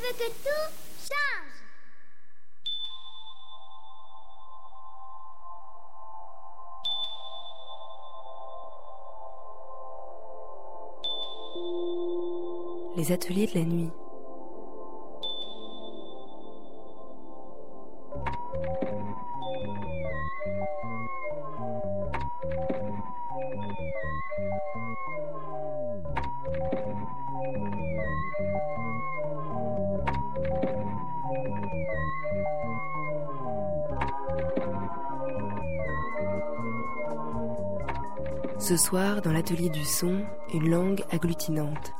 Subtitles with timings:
[0.00, 1.60] veux que tout change.
[12.96, 13.90] Les ateliers de la nuit.
[38.70, 40.22] Ce soir, dans l'atelier du son,
[40.54, 41.92] une langue agglutinante.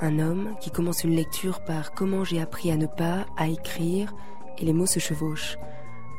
[0.00, 4.10] Un homme qui commence une lecture par Comment j'ai appris à ne pas, à écrire,
[4.56, 5.58] et les mots se chevauchent.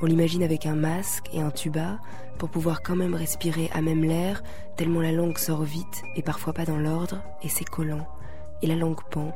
[0.04, 1.98] On l'imagine avec un masque et un tuba
[2.38, 4.44] pour pouvoir quand même respirer à même l'air,
[4.78, 8.08] tellement la langue sort vite et parfois pas dans l'ordre, et c'est collant.
[8.62, 9.34] Et la langue pend.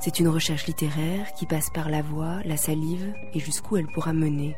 [0.00, 4.14] C'est une recherche littéraire qui passe par la voix, la salive et jusqu'où elle pourra
[4.14, 4.56] mener.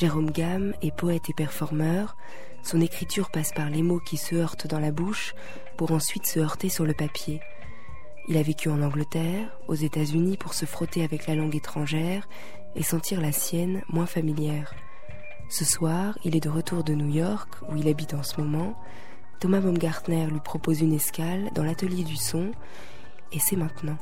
[0.00, 2.16] Jérôme Gamme est poète et performeur,
[2.62, 5.34] son écriture passe par les mots qui se heurtent dans la bouche
[5.76, 7.42] pour ensuite se heurter sur le papier.
[8.26, 12.26] Il a vécu en Angleterre, aux États-Unis pour se frotter avec la langue étrangère
[12.76, 14.72] et sentir la sienne moins familière.
[15.50, 18.80] Ce soir, il est de retour de New York, où il habite en ce moment.
[19.38, 22.52] Thomas Baumgartner lui propose une escale dans l'atelier du son,
[23.32, 23.98] et c'est maintenant.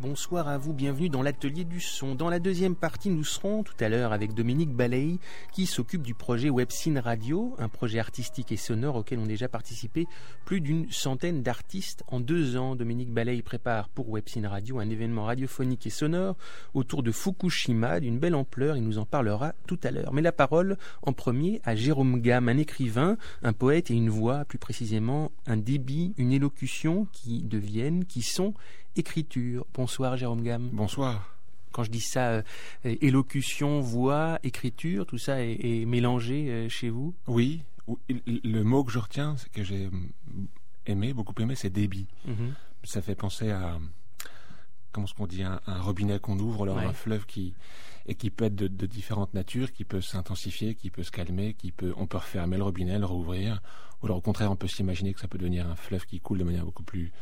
[0.00, 2.14] Bonsoir à vous, bienvenue dans l'atelier du son.
[2.14, 5.18] Dans la deuxième partie, nous serons tout à l'heure avec Dominique Baley
[5.52, 10.06] qui s'occupe du projet Webcine Radio, un projet artistique et sonore auquel ont déjà participé
[10.44, 12.76] plus d'une centaine d'artistes en deux ans.
[12.76, 16.36] Dominique Baley prépare pour Webcine Radio un événement radiophonique et sonore
[16.74, 18.76] autour de Fukushima d'une belle ampleur.
[18.76, 20.12] Il nous en parlera tout à l'heure.
[20.12, 24.44] Mais la parole en premier à Jérôme Gamme, un écrivain, un poète et une voix,
[24.44, 28.54] plus précisément un débit, une élocution qui deviennent, qui sont
[28.98, 29.66] écriture.
[29.74, 30.68] Bonsoir Jérôme Gamme.
[30.72, 31.34] Bonsoir.
[31.72, 32.42] Quand je dis ça, euh,
[32.82, 37.14] élocution, voix, écriture, tout ça est, mélangé euh, chez vous?
[37.26, 37.62] Oui.
[38.16, 39.88] Le mot que je retiens, que j'ai
[40.86, 42.06] aimé, beaucoup aimé, c'est débit.
[42.26, 42.54] Mhm.
[42.84, 43.78] Ça fait penser à
[44.92, 47.54] comment ce qu'on dit un, robinet qu'on ouvre, alors un fleuve qui
[48.06, 51.54] et qui peut être de, de différentes natures, qui peut s'intensifier, qui peut se calmer,
[51.54, 53.60] qui peut on peut refermer le robinet, le rouvrir,
[54.02, 56.38] ou alors au contraire on peut s'imaginer que ça peut devenir un fleuve qui coule
[56.38, 57.12] de manière beaucoup plus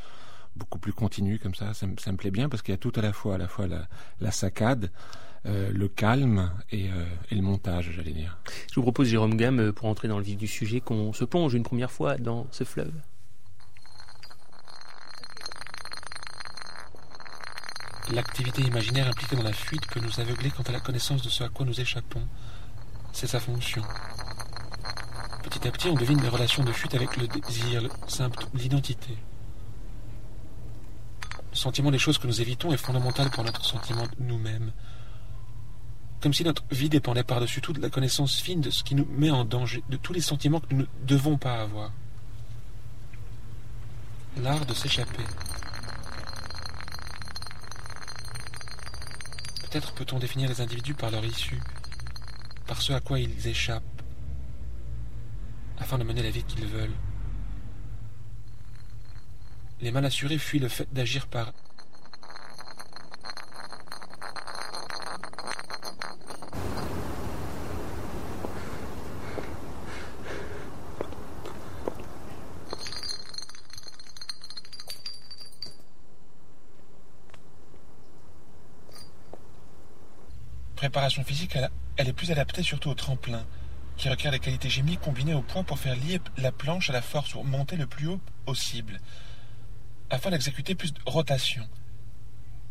[0.57, 1.75] beaucoup plus continu comme ça.
[1.75, 3.67] Ça, me plaît bien parce qu'il y a tout à la fois, à la fois
[4.21, 4.91] la, saccade,
[5.47, 8.39] euh, le calme euh, et, le montage, j'allais dire.
[8.71, 11.25] Je vous propose, Jérôme Gamme, euh, pour entrer dans le vif du sujet, qu'on se
[11.25, 12.93] plonge une première fois dans ce fleuve.
[18.13, 21.43] L'activité imaginaire impliquée dans la fuite peut nous aveugler quant à la connaissance de ce
[21.43, 22.23] à quoi nous échappons.
[23.13, 23.83] C'est sa fonction.
[25.43, 29.17] Petit à petit, on devine les relations de fuite avec le désir, le symptôme, l'identité.
[31.57, 34.73] Le sentiment des choses que nous évitons est fondamental pour notre sentiment de nous-mêmes.
[36.21, 39.07] Comme si notre vie dépendait par-dessus tout de la connaissance fine de ce qui nous
[39.07, 41.93] met en danger, de tous les sentiments que nous ne devons pas avoir.
[44.43, 45.25] L'art de s'échapper.
[49.63, 51.63] Peut-être peut-on définir les individus par leur issue,
[52.67, 54.03] par ce à quoi ils échappent,
[55.79, 56.93] afin de mener la vie qu'ils veulent.
[59.81, 61.53] Les mal assurés fuient le fait d'agir par
[80.77, 81.59] préparation physique,
[81.97, 83.45] elle, est plus adaptée surtout au tremplin,
[83.97, 87.03] qui requiert des qualités chimiques combinées au point pour faire lier la planche à la
[87.03, 89.01] force ou monter le plus haut possible
[90.11, 91.69] afin d'exécuter plus de rotation.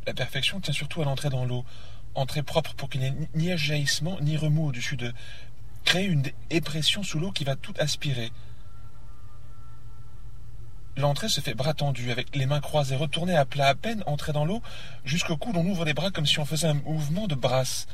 [0.07, 1.65] La perfection tient surtout à l'entrée dans l'eau,
[2.13, 5.13] entrée propre pour qu'il n'y ait ni jaillissement ni remous au-dessus de
[5.83, 8.31] créer une dépression sous l'eau qui va tout aspirer.
[10.97, 14.31] L'entrée se fait bras tendus, avec les mains croisées, retournées à plat à peine, entrée
[14.31, 14.61] dans l'eau,
[15.03, 17.85] jusqu'au cou l'on ouvre les bras comme si on faisait un mouvement de brasse.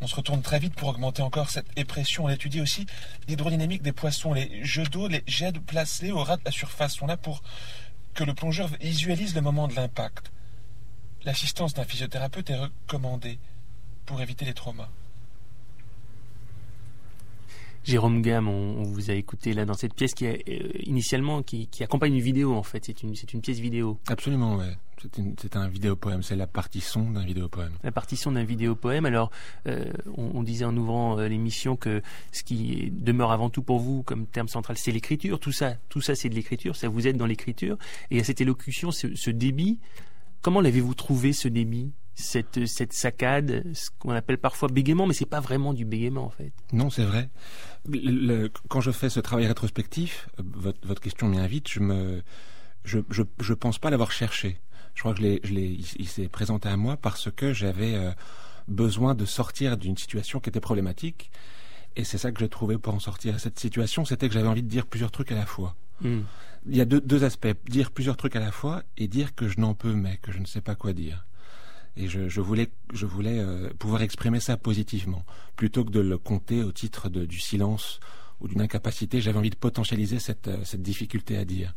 [0.00, 2.24] On se retourne très vite pour augmenter encore cette épression.
[2.24, 2.86] On étudie aussi
[3.26, 7.02] l'hydrodynamique des poissons, les jeux d'eau, les jets placés au ras de la surface.
[7.02, 7.42] On a pour
[8.18, 10.32] que le plongeur visualise le moment de l'impact.
[11.22, 13.38] L'assistance d'un physiothérapeute est recommandée
[14.06, 14.90] pour éviter les traumas.
[17.88, 21.70] Jérôme Gamme, on, vous a écouté là dans cette pièce qui est euh, initialement qui,
[21.80, 22.84] accompagne une vidéo en fait.
[22.84, 23.98] C'est une c'est une pièce vidéo.
[24.08, 24.76] Absolument, ouais.
[25.38, 26.22] C'est un vidéo poème.
[26.22, 27.72] C'est la partie son d'un vidéo poème.
[27.82, 29.06] La partie son d'un vidéo poème.
[29.06, 29.30] Alors,
[29.66, 32.02] euh, on, disait en ouvrant euh, l'émission que
[32.32, 35.40] ce qui demeure avant tout pour vous comme terme central, c'est l'écriture.
[35.40, 36.76] Tout ça, tout ça, c'est de l'écriture.
[36.76, 37.78] Ça vous aide dans l'écriture.
[38.10, 39.78] Et à cette élocution, ce, ce débit,
[40.42, 41.92] comment l'avez-vous trouvé ce débit?
[42.18, 46.30] Cette, cette saccade, ce qu'on appelle parfois bégaiement, mais c'est pas vraiment du bégaiement en
[46.30, 46.52] fait.
[46.72, 47.30] Non, c'est vrai.
[48.68, 52.22] quand je fais ce travail rétrospectif, euh, votre, votre question m'y invite, je me,
[52.84, 54.58] je, je, je pense pas l'avoir cherché.
[54.94, 58.10] Je crois que je je l'ai, il, s'est présenté à moi parce que j'avais euh,
[58.66, 61.30] besoin de sortir d'une situation qui était problématique.
[61.94, 63.38] Et c'est ça que j'ai trouvé pour en sortir.
[63.38, 65.76] Cette situation, c'était que j'avais envie de dire plusieurs trucs à la fois.
[66.00, 66.22] Hmm.
[66.66, 67.46] Il y a deux, deux aspects.
[67.68, 70.40] Dire plusieurs trucs à la fois et dire que je n'en peux mais, que je
[70.40, 71.24] ne sais pas quoi dire.
[71.98, 75.24] Et je, voulais, je voulais euh, pouvoir exprimer ça positivement,
[75.56, 77.98] plutôt que de le compter au titre de, du silence
[78.40, 79.20] ou d'une incapacité.
[79.20, 81.74] J'avais envie de potentialiser cette, euh, cette difficulté à dire.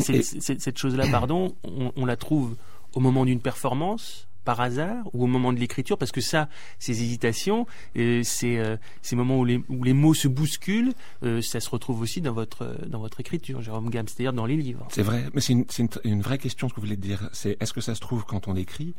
[0.00, 2.56] cette chose-là, pardon, on, la trouve
[2.94, 6.48] au moment d'une performance, par hasard ou au moment de l'écriture parce que ça
[6.80, 7.64] ces hésitations
[7.96, 8.60] euh, ces,
[9.00, 10.94] ces moments où les, où les mots se bousculent
[11.42, 14.84] ça se retrouve aussi dans votre dans votre écriture Jérôme Gamme c'est-à-dire dans les livres
[14.90, 17.56] c'est vrai mais c'est une, une, une, vraie question ce que vous voulez dire c'est
[17.60, 18.96] est-ce que ça se trouve quand on écrit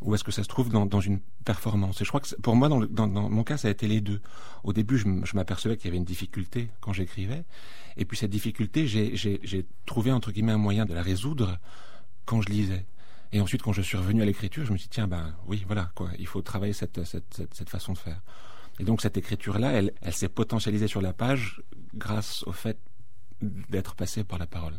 [0.00, 2.00] ou est-ce que ça se trouve dans, dans une performance?
[2.00, 4.00] Et je crois que pour moi, dans, dans, dans, mon cas, ça a été les
[4.00, 4.20] deux.
[4.64, 7.44] Au début, je, m'apercevais qu'il y avait une difficulté quand j'écrivais,
[7.96, 11.58] et puis cette difficulté, j'ai trouvé entre guillemets un moyen de la résoudre
[12.24, 12.86] quand je lisais.
[13.32, 15.64] Et ensuite, quand je suis revenu à l'écriture, je me suis dit tiens, ben oui,
[15.66, 18.22] voilà quoi, il faut travailler cette, cette, cette, cette façon de faire.
[18.78, 21.62] Et donc cette écriture-là, elle, elle s'est potentialisée sur la page
[21.94, 22.78] grâce au fait
[23.40, 24.78] d'être passée par la parole.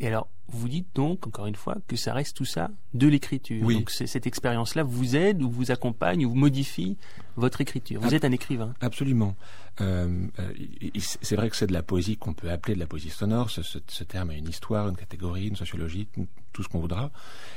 [0.00, 3.64] Et alors, vous dites donc, encore une fois, que ça reste tout ça de l'écriture.
[3.64, 3.76] Oui.
[3.76, 6.96] Donc cette expérience-là vous aide ou vous accompagne ou vous modifie
[7.36, 8.00] votre écriture.
[8.00, 8.74] Vous êtes un écrivain.
[8.80, 9.36] Absolument.
[9.80, 10.52] Euh, euh
[10.96, 13.50] c'est vrai que c'est de la poésie qu'on peut appeler de la poésie sonore.
[13.50, 16.08] Ce, ce, ce, terme a une histoire, une catégorie, une sociologie,
[16.54, 17.10] tout ce qu'on voudra.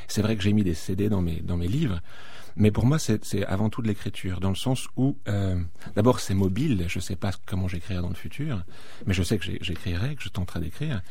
[0.09, 2.01] C'est vrai que j'ai mis des CD dans mes, dans mes livres.
[2.57, 5.61] Mais pour moi, c'est avant tout de l'écriture, dans le sens où, euh,
[5.95, 6.85] d'abord, c'est mobile.
[6.87, 8.63] Je ne sais pas comment j'écrirai dans le futur,
[9.05, 11.03] mais je sais que j'écrirai, que je tenterai d'écrire.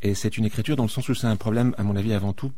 [0.00, 2.32] Et c'est une écriture dans le sens où c'est un problème, à mon avis, avant
[2.32, 2.52] tout,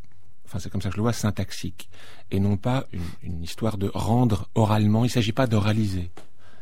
[0.44, 1.88] enfin c'est comme ça que je le vois, syntaxique,
[2.30, 2.86] et non pas
[3.22, 5.04] une, histoire de rendre oralement.
[5.04, 6.10] Il ne s'agit pas d'oraliser,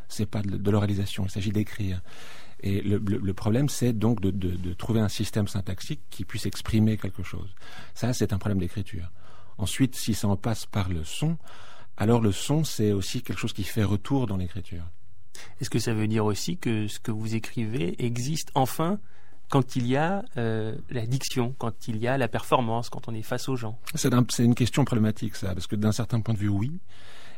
[0.07, 2.01] c'est pas de l'oralisation, il s'agit d'écrire.
[2.63, 6.23] Et le, le, le problème, c'est donc de, de, de, trouver un système syntaxique qui
[6.23, 7.53] puisse exprimer quelque chose.
[7.93, 9.11] Ça, c'est un problème d'écriture.
[9.57, 11.37] Ensuite, si ça en passe par le son,
[11.97, 14.83] alors le son, c'est aussi quelque chose qui fait retour dans l'écriture.
[15.59, 18.99] Est-ce que ça veut dire aussi que ce que vous écrivez existe enfin
[19.49, 23.13] quand il y a euh, la diction, quand il y a la performance, quand on
[23.13, 23.77] est face aux gens?
[23.93, 26.79] C'est une question problématique, ça, parce que d'un certain point de vue, oui.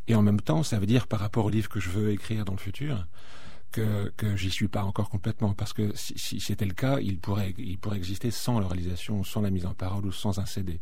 [0.08, 2.46] Et en même temps, ça veut dire par rapport au livre que je veux écrire
[2.46, 3.08] dans le futur,
[3.76, 5.54] que, j'y suis pas encore complètement.
[5.54, 9.50] Parce que si, c'était le cas, il pourrait, il pourrait exister sans l'oralisation, sans la
[9.50, 10.80] mise en parole ou sans un CD.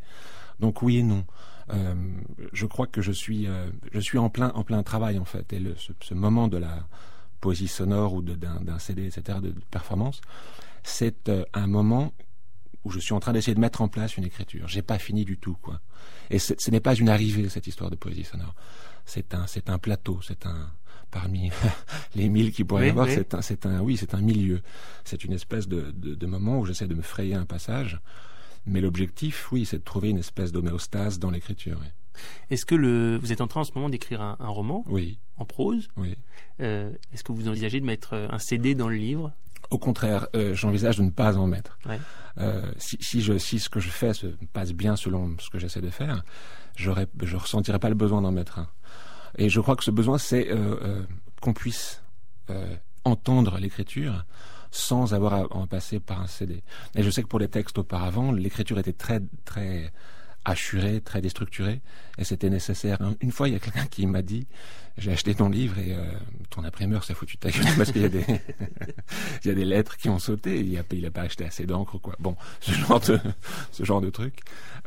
[0.60, 1.26] Donc oui et non.
[1.72, 1.96] Euh,
[2.52, 5.52] je crois que je suis, euh, je suis en plein, en plein travail en fait.
[5.54, 6.88] Et ce, moment de la
[7.40, 10.22] poésie sonore ou d'un CD, etc., de, de performance,
[10.84, 12.14] c'est euh, un moment
[12.84, 14.68] où je suis en train d'essayer de mettre en place une écriture.
[14.68, 15.80] J'ai pas fini du tout, quoi.
[16.30, 18.54] Et ce n'est pas une arrivée cette histoire de poésie sonore.
[19.06, 20.70] C'est un, c'est un plateau, c'est un
[21.14, 21.52] parmi
[22.16, 24.62] les mille qui pourraient y avoir, c'est un, c'est un, oui, c'est un milieu.
[25.04, 28.02] C'est une espèce de, de, de moment où j'essaie de me frayer un passage
[28.66, 31.80] mais l'objectif, oui, c'est de trouver une espèce d'homéostase dans l'écriture.
[32.50, 34.84] Est-ce que le, vous êtes en train en ce moment d'écrire un, un, roman?
[34.88, 35.20] Oui.
[35.38, 35.90] En prose?
[35.98, 36.16] Oui.
[36.62, 39.34] Euh, Est-ce que vous envisagez de mettre euh, un CD dans le livre?
[39.70, 41.78] Au contraire, euh, j'envisage de ne pas en mettre.
[41.86, 42.00] Ouais.
[42.38, 45.60] Euh, si, si, je, si ce que je fais se passe bien selon ce que
[45.60, 46.24] j'essaie de faire,
[46.76, 48.70] je ne ressentirai pas le besoin d'en mettre un.
[49.38, 51.04] Et je crois que ce besoin, c'est euh, euh,
[51.42, 52.02] qu'on puisse
[53.06, 54.26] entendre l'écriture
[54.70, 56.62] sans avoir à en passer par un CD.
[56.96, 59.92] Et je sais que pour les textes auparavant, l'écriture était très très
[60.46, 61.82] assurée, très déstructurée,
[62.18, 63.00] et c'était nécessaire.
[63.22, 64.48] Une fois, il y a quelqu'un qui m'a dit,
[64.98, 66.04] j'ai acheté ton livre et euh,
[66.50, 68.26] ton imprimeur s'est foutu de ta gueule parce qu'il y a des
[69.44, 70.60] il y a des lettres qui ont sauté.
[70.60, 72.16] il a il a pas acheté assez d'encre quoi.
[72.20, 73.20] Bon, ce genre de
[73.72, 74.42] ce genre de truc.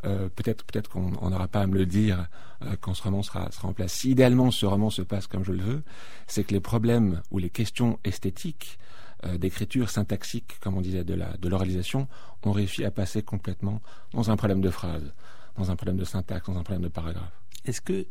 [0.05, 2.27] Euh, peut-être peut-être qu'on n'aura pas à me le dire
[2.63, 3.91] euh, quand ce roman sera sera en place.
[3.91, 5.83] Si idéalement ce roman se passe comme je le veux,
[6.27, 8.79] c'est que les problèmes ou les questions esthétiques
[9.25, 12.07] euh, d'écriture syntaxique, comme on disait, de la de l'oralisation,
[12.43, 13.81] ont réussi à passer complètement
[14.13, 15.13] dans un problème de phrase,
[15.57, 17.31] dans un problème de syntaxe, dans un problème de paragraphe.
[17.65, 18.07] Est-ce que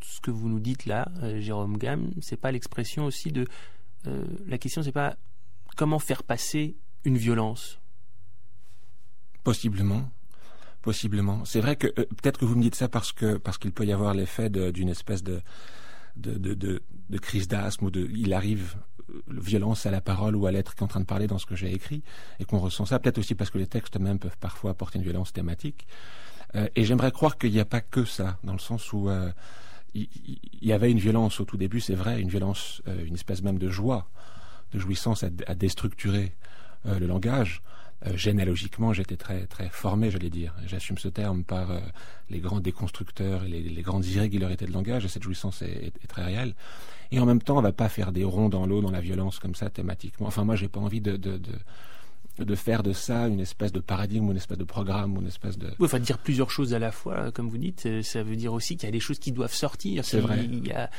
[0.00, 3.46] ce que vous nous dites là, euh, Jérôme Gamme, c'est pas l'expression aussi de
[4.06, 5.16] euh, la question, c'est pas
[5.76, 7.78] comment faire passer une violence?
[9.44, 10.10] Possiblement,
[10.82, 11.44] possiblement.
[11.44, 13.86] C'est vrai que euh, peut-être que vous me dites ça parce que parce qu'il peut
[13.86, 15.40] y avoir l'effet d'une espèce de
[16.16, 18.76] de, de, de, de crise d'asthme ou de il arrive
[19.28, 21.46] violence à la parole ou à l'être qui est en train de parler dans ce
[21.46, 22.02] que j'ai écrit,
[22.38, 25.04] et qu'on ressent ça, peut-être aussi parce que les textes même peuvent parfois apporter une
[25.04, 25.86] violence thématique.
[26.54, 29.30] Euh, et j'aimerais croire qu'il n'y a pas que ça, dans le sens où euh,
[29.94, 30.08] il
[30.62, 33.58] y, avait une violence au tout début, c'est vrai, une violence, euh, une espèce même
[33.58, 34.08] de joie,
[34.72, 36.32] de jouissance à, déstructurer
[36.84, 37.62] le langage.
[38.14, 40.54] généalogiquement, j'étais très très formé, j'allais dire.
[40.66, 41.68] J'assume ce terme par
[42.30, 46.54] les grands déconstructeurs et les, grandes irrégularités de langage, et cette jouissance est, très réelle.
[47.12, 49.38] Et en même temps, on va pas faire des ronds dans l'eau, dans la violence
[49.38, 50.26] comme ça, thématiquement.
[50.26, 51.38] Enfin, moi, j'ai pas envie de, de
[52.38, 55.66] de faire de ça une espèce de paradigme, une espèce de programme, une espèce de.
[55.78, 58.52] Oui, enfin dire plusieurs choses à la fois, comme vous dites, euh, ça veut dire
[58.52, 60.04] aussi qu'il y a des choses qui doivent sortir.
[60.04, 60.44] C'est vrai.
[60.44, 60.90] Il y a,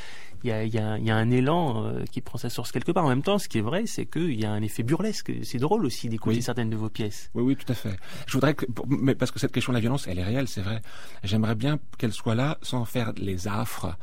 [0.44, 2.50] il y, a, il, y a, il y a un élan euh, qui prend sa
[2.50, 3.04] source quelque part.
[3.04, 5.32] En même temps, ce qui est vrai, c'est qu'il y a un effet burlesque.
[5.42, 7.30] C'est drôle aussi d'écouter certaines de vos pièces.
[7.34, 7.96] Oui, oui, tout à fait.
[8.26, 10.62] Je voudrais que, mais parce que cette question de la violence, elle est réelle, c'est
[10.62, 10.82] vrai.
[11.24, 13.96] J'aimerais bien qu'elle soit là sans faire les affres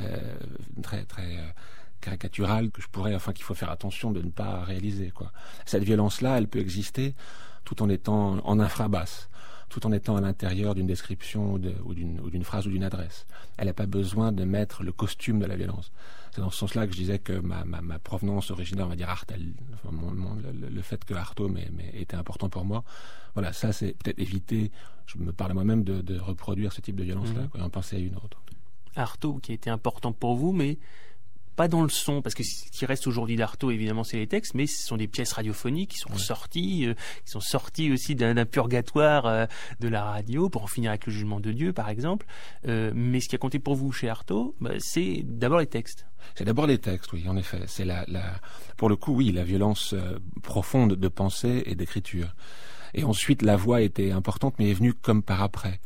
[0.00, 0.16] euh,
[0.82, 1.36] très, très
[2.00, 5.10] caricaturale que je pourrais, enfin qu'il faut faire attention de ne pas réaliser.
[5.10, 5.32] Quoi.
[5.66, 7.14] Cette violence-là, elle peut exister
[7.64, 9.28] tout en étant en infrabasse,
[9.68, 13.26] tout en étant à l'intérieur d'une description ou d'une phrase ou d'une adresse.
[13.58, 15.92] Elle n'a pas besoin de mettre le costume de la violence.
[16.30, 19.10] C'est dans ce sens-là que je disais que ma, ma, provenance originaire, on va dire
[19.10, 19.52] Artel,
[19.90, 21.52] le, fait que Artaud
[21.92, 22.84] était important pour moi,
[23.34, 24.70] voilà, ça c'est peut-être éviter,
[25.06, 27.58] je me parle moi-même de, reproduire ce type de violence-là, mmh.
[27.58, 28.40] et en penser à une autre.
[28.96, 30.78] Artaud qui était important pour vous, mais
[31.58, 34.54] pas dans le son, parce que ce qui reste aujourd'hui d'Artaud, évidemment, c'est les textes,
[34.54, 38.44] mais ce sont des pièces radiophoniques qui sont sorties, euh, qui sont sorties aussi d'un
[38.44, 39.46] purgatoire euh,
[39.80, 42.26] de la radio, pour en finir avec le jugement de Dieu, par exemple.
[42.68, 46.06] Euh, mais ce qui a compté pour vous chez Artaud, bah, c'est d'abord les textes.
[46.36, 47.62] C'est d'abord les textes, oui, en effet.
[47.66, 48.40] C'est la, la,
[48.76, 49.96] pour le coup, oui, la violence
[50.44, 52.36] profonde de pensée et d'écriture.
[52.94, 55.80] Et ensuite, la voix était importante, mais est venue comme par après.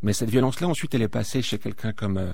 [0.00, 2.32] Mais cette violence-là, ensuite, elle est passée chez quelqu'un comme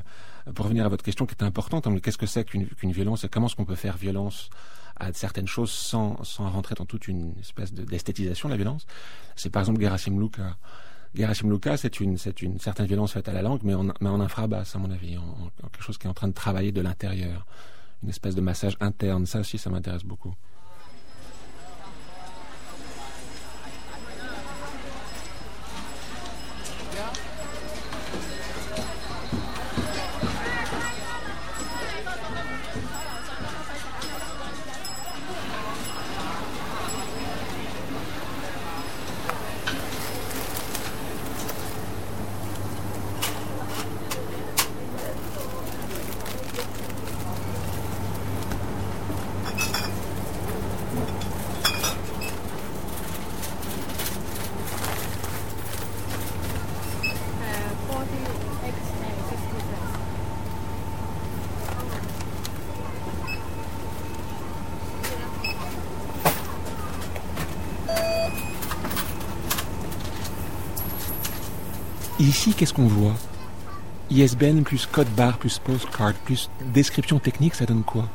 [0.53, 3.29] pour revenir à votre question qui est importante, hein, qu'est-ce que c'est qu'une violence et
[3.29, 4.51] comment est-ce qu'on peut faire violence
[4.97, 8.87] à certaines choses sans, sans rentrer dans toute une espèce d'esthétisation de, la violence?
[9.37, 10.57] C'est par exemple Gerasim Luka.
[11.15, 14.21] Gerasim Luka, c'est une, une certaine violence faite à la langue, mais en, mais en
[14.21, 17.47] infrabasse, à mon avis, en quelque chose qui est en train de travailler de l'intérieur,
[18.03, 19.25] une espèce de massage interne.
[19.25, 20.35] Ça aussi, ça m'intéresse beaucoup.
[72.57, 73.17] Qu'est-ce qu'on voit?
[74.11, 78.09] ISBN plus code barre plus postcard plus description technique, ça donne quoi?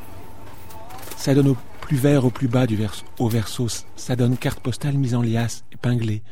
[1.17, 3.67] Ça donne au plus vert au plus bas du verso, au verso,
[3.98, 6.24] ça donne carte postale mise en liasse, épinglée.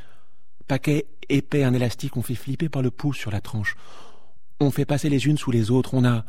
[0.68, 3.76] Paquet épais, un élastique, on fait flipper par le pouce sur la tranche.
[4.62, 6.24] On fait passer les unes sous les autres, on a...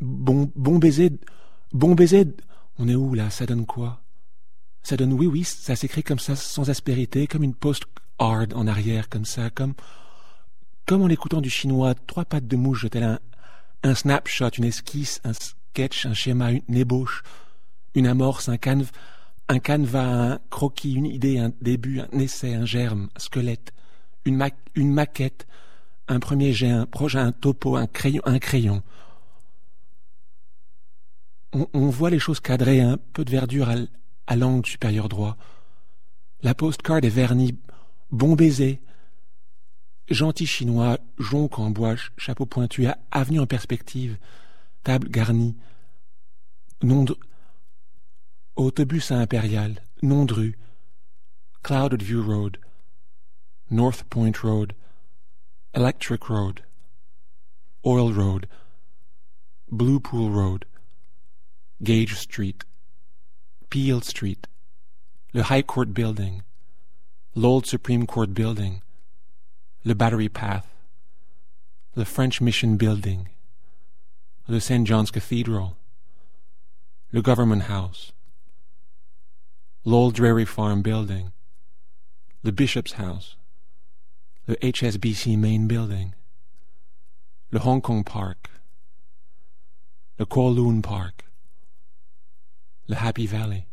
[0.00, 1.10] Bon, bon baiser...
[1.72, 2.26] Bon baiser...
[2.78, 3.28] On est où là?
[3.30, 4.00] Ça donne quoi?
[4.82, 7.84] Ça donne oui, oui, ça s'écrit comme ça, sans aspérité, comme une post
[8.18, 9.74] hard en arrière comme ça, comme
[10.86, 13.18] comme en écoutant du chinois, trois pattes de mouche, tel un,
[13.82, 17.22] un snapshot, une esquisse, un sketch, un schéma, une ébauche,
[17.94, 18.92] une amorce, un canevas,
[19.48, 23.72] un canevas, un croquis, une idée, un début, un essai, un germe, un squelette,
[24.24, 24.36] une,
[24.76, 25.46] maquette,
[26.08, 28.82] un premier jet, un projet, un topo, un crayon, un crayon.
[31.52, 33.74] On, on voit les choses cadrées, un peu de verdure à,
[34.26, 35.36] à l'angle supérieur droit.
[36.42, 37.58] La postcard est vernie
[38.12, 38.80] Bon baiser.
[40.08, 44.18] Gentil chinois, jonque en bois, chapeau pointu, avenue en perspective,
[44.84, 45.56] table garnie.
[46.82, 47.16] Nom de...
[48.54, 50.58] Autobus à Impérial, nom de rue.
[51.62, 52.58] Clouded View Road.
[53.68, 54.74] North Point Road.
[55.74, 56.62] Electric Road.
[57.84, 58.46] Oil Road.
[59.70, 60.64] Blue Pool Road.
[61.82, 62.64] Gage Street.
[63.68, 64.46] Peel Street.
[65.34, 66.42] Le High Court Building.
[67.34, 68.80] L'Old Supreme Court Building,
[69.86, 70.66] Le Battery Path,
[71.94, 73.28] the French Mission Building,
[74.48, 74.84] the St.
[74.84, 75.76] John's Cathedral,
[77.12, 78.10] the Government House,
[79.84, 81.30] Lowell Dairy Farm Building,
[82.42, 83.36] the Bishop's House,
[84.46, 86.16] the HSBC Main Building,
[87.52, 88.50] the Hong Kong Park,
[90.16, 91.26] the Kowloon Park,
[92.88, 93.68] The Happy Valley.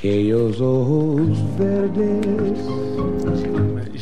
[0.00, 1.28] que ellos ojos
[1.58, 2.19] verdes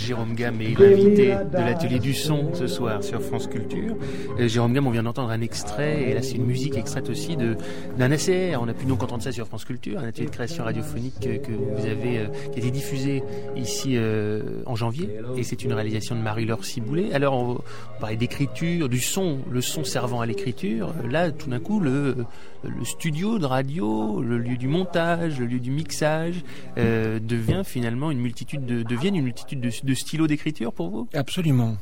[0.08, 3.94] Jérôme Gamme est l'invité de l'atelier du son ce soir sur France Culture.
[4.40, 7.36] Euh, Jérôme Gamme, on vient d'entendre un extrait, et là c'est une musique extraite aussi
[7.36, 8.58] d'un ACR.
[8.58, 11.52] On a pu donc entendre ça sur France Culture, un atelier de création radiophonique que,
[11.52, 13.22] vous avez, euh, qui a été diffusé
[13.54, 17.12] ici euh, en janvier, et c'est une réalisation de Marie-Laure Ciboulet.
[17.12, 17.58] Alors on,
[17.96, 20.94] on parlait d'écriture, du son, le son servant à l'écriture.
[21.06, 22.24] Là, tout d'un coup, le,
[22.64, 26.44] le studio de radio, le lieu du montage, le lieu du mixage,
[26.76, 31.08] devient finalement une multitude de, deviennent une multitude de, de stylo d'écriture pour vous?
[31.14, 31.76] Absolument.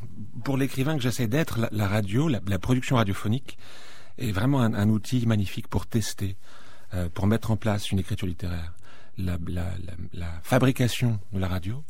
[0.44, 3.58] Pour l'écrivain que j'essaie d'être, la, radio, la, production radiophonique
[4.18, 6.36] est vraiment un, outil magnifique pour tester,
[6.94, 8.72] euh, pour mettre en place une écriture littéraire.
[9.18, 9.38] La,
[10.42, 11.84] fabrication de la radio,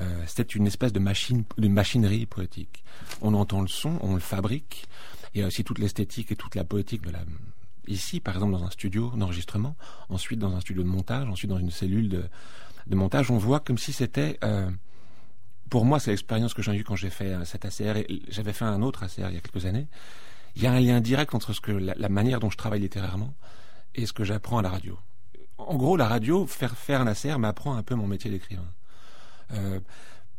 [0.00, 2.84] euh, c'est une espèce de machine, de machinerie poétique.
[3.20, 4.86] On entend le son, on le fabrique.
[5.34, 7.20] Il y a aussi toute l'esthétique et toute la poétique de la,
[7.88, 9.76] ici, par exemple, dans un studio d'enregistrement,
[10.08, 12.24] ensuite dans un studio de montage, ensuite dans une cellule de,
[12.94, 14.70] montage, on voit comme si c'était euh,
[15.70, 17.96] pour moi, c'est l'expérience que j'ai eue quand j'ai fait euh, cet ACR.
[17.96, 19.86] Et j'avais fait un autre ACR il y a quelques années.
[20.56, 23.34] Il y a un lien direct entre ce que la, manière dont je travaille littérairement
[23.94, 24.98] et ce que j'apprends à la radio.
[25.58, 28.66] En gros, la radio, faire faire un ACR m'apprend un peu mon métier d'écrivain.
[29.52, 29.80] Euh,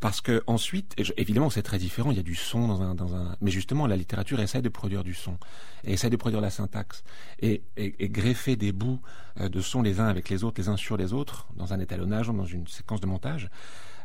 [0.00, 2.10] parce que ensuite, évidemment, c'est très différent.
[2.10, 4.68] Il y a du son dans un, dans un, mais justement, la littérature essaie de
[4.68, 5.38] produire du son,
[5.84, 7.02] et essaie de produire la syntaxe,
[7.40, 9.00] et, et, greffer des bouts
[9.40, 11.80] euh, de son les uns avec les autres, les uns sur les autres, dans un
[11.80, 13.48] étalonnage, dans une séquence de montage.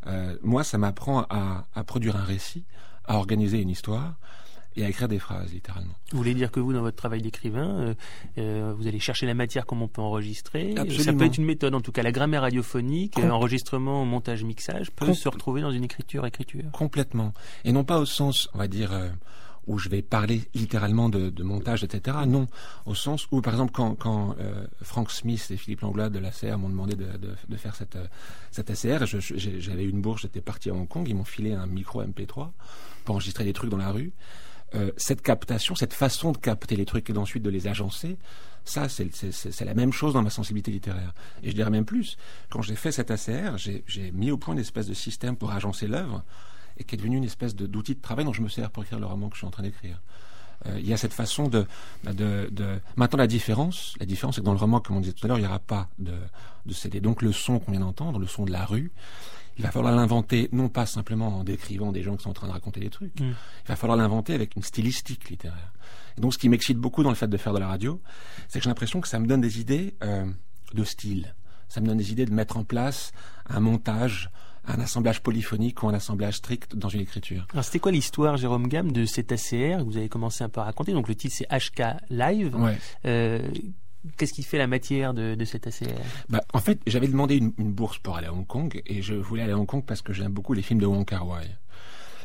[0.08, 2.64] Euh, moi, ça m'apprend à, produire un récit,
[3.06, 4.16] à organiser une histoire
[4.78, 5.94] et à écrire des phrases, littéralement.
[6.12, 7.94] Vous voulez dire que vous, dans votre travail d'écrivain, euh,
[8.38, 10.76] euh, vous allez chercher la matière comme on peut enregistrer.
[10.78, 11.04] Absolument.
[11.04, 15.14] Ça peut être une méthode, en tout cas, la grammaire radiophonique, enregistrement, montage, mixage, peut
[15.14, 16.72] se retrouver dans une écriture, écriture.
[16.72, 17.34] Complètement.
[17.66, 18.92] Et non pas au sens, on va dire,
[19.68, 22.18] où je vais parler littéralement de, montage, etc.
[22.28, 22.48] Non,
[22.86, 26.70] au sens où, par exemple, quand, euh, Frank Smith et Philippe Langlois de l'ACR m'ont
[26.70, 28.08] demandé de, faire cette, euh,
[28.52, 32.04] cette ACR, j'avais une bourse, j'étais parti à Hong Kong, ils m'ont filé un micro
[32.04, 32.52] MP3
[33.06, 34.14] pour enregistrer des trucs dans la rue.
[34.74, 38.18] Euh, cette captation, cette façon de capter les trucs et ensuite de les agencer,
[38.64, 41.14] ça, c'est la même chose dans ma sensibilité littéraire.
[41.44, 42.18] Et je dirais même plus,
[42.50, 45.88] quand j'ai fait cette ACR, j'ai mis au point une espèce de système pour agencer
[45.88, 46.24] l'œuvre
[46.82, 49.00] et qui est devenu une espèce d'outil de, travail dont je me sers pour écrire
[49.00, 50.02] le roman que je suis en train d'écrire.
[50.66, 51.66] Euh, il y a cette façon de,
[52.04, 55.14] de, de, Maintenant, la différence, la différence, c'est que dans le roman, comme on disait
[55.14, 56.14] tout à l'heure, il n'y aura pas de,
[56.66, 57.00] de CD.
[57.00, 58.92] Donc, le son qu'on vient d'entendre, le son de la rue,
[59.58, 62.48] il va falloir l'inventer, non pas simplement en décrivant des gens qui sont en train
[62.48, 63.36] de raconter des trucs, il
[63.68, 65.74] va falloir l'inventer avec une stylistique littéraire.
[66.18, 68.02] Et donc, ce qui m'excite beaucoup dans le fait de faire de la radio,
[68.48, 70.26] c'est que j'ai l'impression que ça me donne des idées euh,
[70.74, 71.36] de style.
[71.70, 73.12] Ça me donne des idées de mettre en place
[73.48, 74.30] un montage,
[74.66, 77.48] un assemblage polyphonique ou un assemblage strict dans une écriture.
[77.52, 80.62] Alors c'était quoi l'histoire, Jérôme Gamme, de cet ACR que vous avez commencé un peu
[80.62, 82.56] à raconter Donc le titre c'est HK Live.
[83.06, 83.42] Euh,
[84.18, 87.52] qu'est-ce qui fait la matière de, de cet ACR bah, En fait, j'avais demandé une,
[87.72, 90.14] bourse pour aller à Hong Kong et je voulais aller à Hong Kong parce que
[90.14, 91.48] j'aime beaucoup les films de Wong Kar Wai.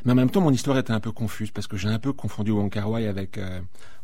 [0.04, 2.12] Mais en même temps, mon histoire était un peu confuse parce que j'ai un peu
[2.12, 3.60] confondu Wong Kar Wai avec euh,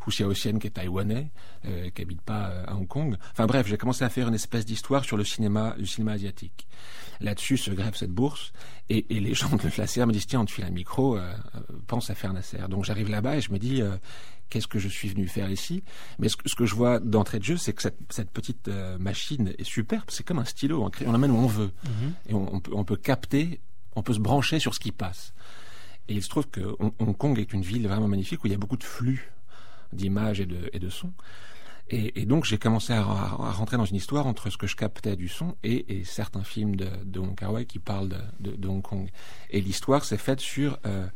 [0.06, 1.30] Hu Xiaoxian qui est taïwanais,
[1.66, 3.16] euh, qui habite pas euh, à Hong Kong.
[3.30, 6.66] Enfin bref, j'ai commencé à faire une espèce d'histoire sur le cinéma, le cinéma asiatique.
[7.22, 8.52] Là-dessus se grève cette bourse
[8.88, 11.32] et, et les gens de l'ACR me disent tiens, on te file un micro, euh,
[11.54, 12.68] euh, pense à faire ACR.
[12.68, 13.82] Donc j'arrive là-bas et je me dis
[14.50, 15.82] qu'est-ce que je suis venu faire ici?
[16.18, 19.64] Mais ce, que je vois d'entrée de jeu, c'est que cette, cette petite machine est
[19.64, 20.04] superbe.
[20.08, 22.12] C'est comme un stylo, on, on l'amène où on veut mhm.
[22.28, 23.60] et on, peut, on peut capter,
[23.96, 25.32] on peut se brancher sur ce qui passe.
[26.08, 28.54] Et il se trouve que Hong Kong est une ville vraiment magnifique où il y
[28.54, 29.32] a beaucoup de flux
[29.92, 31.12] d'images et de, et de sons.
[31.88, 35.28] Et, donc j'ai commencé à, rentrer dans une histoire entre ce que je captais du
[35.28, 39.10] son et, certains films de, de Wai qui parlent de, Hong Kong.
[39.50, 41.06] Et l'histoire s'est faite sur euh,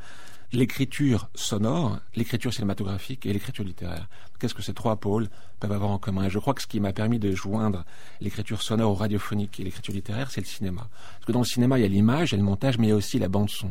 [0.53, 4.09] l'écriture sonore, l'écriture cinématographique et l'écriture littéraire.
[4.39, 5.29] Qu'est-ce que ces trois pôles
[5.61, 6.25] peuvent avoir en commun?
[6.25, 7.85] Et je crois que ce qui m'a permis de joindre
[8.21, 10.89] l'écriture sonore au radiophonique et l'écriture littéraire, c'est le cinéma.
[11.15, 12.89] Parce que dans le cinéma, il y a l'image, il y a le montage, mais
[12.89, 13.71] il y a aussi la bande son.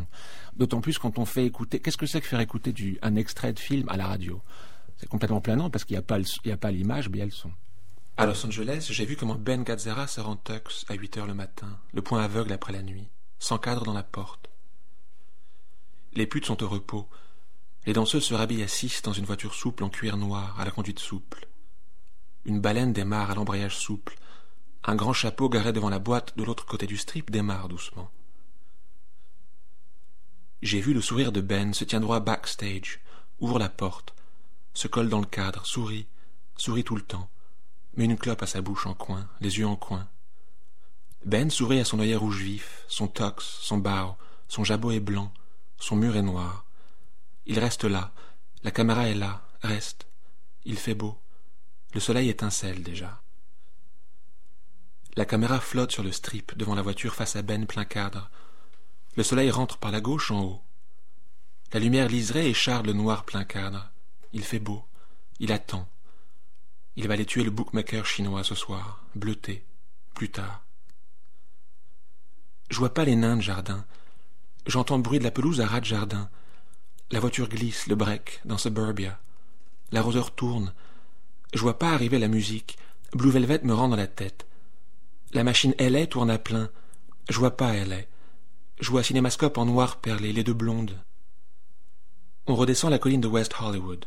[0.57, 1.79] D'autant plus quand on fait écouter.
[1.79, 4.41] Qu'est-ce que c'est que faire écouter un extrait de film à la radio?
[4.97, 7.51] C'est complètement planant parce qu'il n'y a pas, l'image, mais il y a le son.
[8.17, 11.33] À Los Angeles, j'ai vu comment Ben Gazzara se rend tux à 8 heures le
[11.33, 14.49] matin, le point aveugle après la nuit, sans cadre dans la porte.
[16.13, 17.09] Les putes sont au repos.
[17.85, 20.99] Les danseuses se rhabillent à dans une voiture souple en cuir noir, à la conduite
[20.99, 21.47] souple.
[22.45, 24.17] Une baleine démarre à l'embrayage souple.
[24.85, 28.09] Un grand chapeau garé devant la boîte de l'autre côté du strip démarre doucement.
[30.61, 33.01] J'ai vu le sourire de Ben se tient droit backstage,
[33.39, 34.14] ouvre la porte,
[34.75, 36.05] se colle dans le cadre, sourit,
[36.57, 37.29] sourit tout le temps,
[37.95, 40.07] met une clope à sa bouche en coin, les yeux en coin.
[41.25, 44.15] Ben sourit à son œil rouge vif, son tox, son barreau,
[44.47, 45.33] son jabot est blanc,
[45.79, 46.65] son mur est noir.
[47.47, 48.11] Il reste là,
[48.63, 50.07] la caméra est là, reste.
[50.65, 51.17] Il fait beau.
[51.93, 53.21] Le soleil étincelle déjà.
[55.15, 58.29] La caméra flotte sur le strip devant la voiture face à Ben plein cadre.
[59.15, 60.61] Le soleil rentre par la gauche en haut.
[61.71, 63.89] La lumière liserait et charde le noir plein cadre.
[64.35, 64.83] Il fait beau.
[65.39, 65.87] Il attend.
[66.97, 69.63] Il va aller tuer le bookmaker chinois ce soir, bleuté,
[70.13, 70.65] plus tard.
[72.69, 73.85] Je vois pas les nains de jardin.
[74.67, 76.29] J'entends le bruit de la pelouse à ras de jardin.
[77.11, 79.21] La voiture glisse, le break, dans Suburbia.
[79.93, 80.73] L'arroseur tourne.
[81.53, 82.77] Je vois pas arriver la musique.
[83.13, 84.47] Blue Velvet me rend dans la tête.
[85.31, 86.69] La machine LA tourne à plein.
[87.29, 88.01] Je vois pas LA.
[88.81, 90.99] Je vois Cinémascope en noir perlé, les deux blondes.
[92.47, 94.05] On redescend la colline de West Hollywood.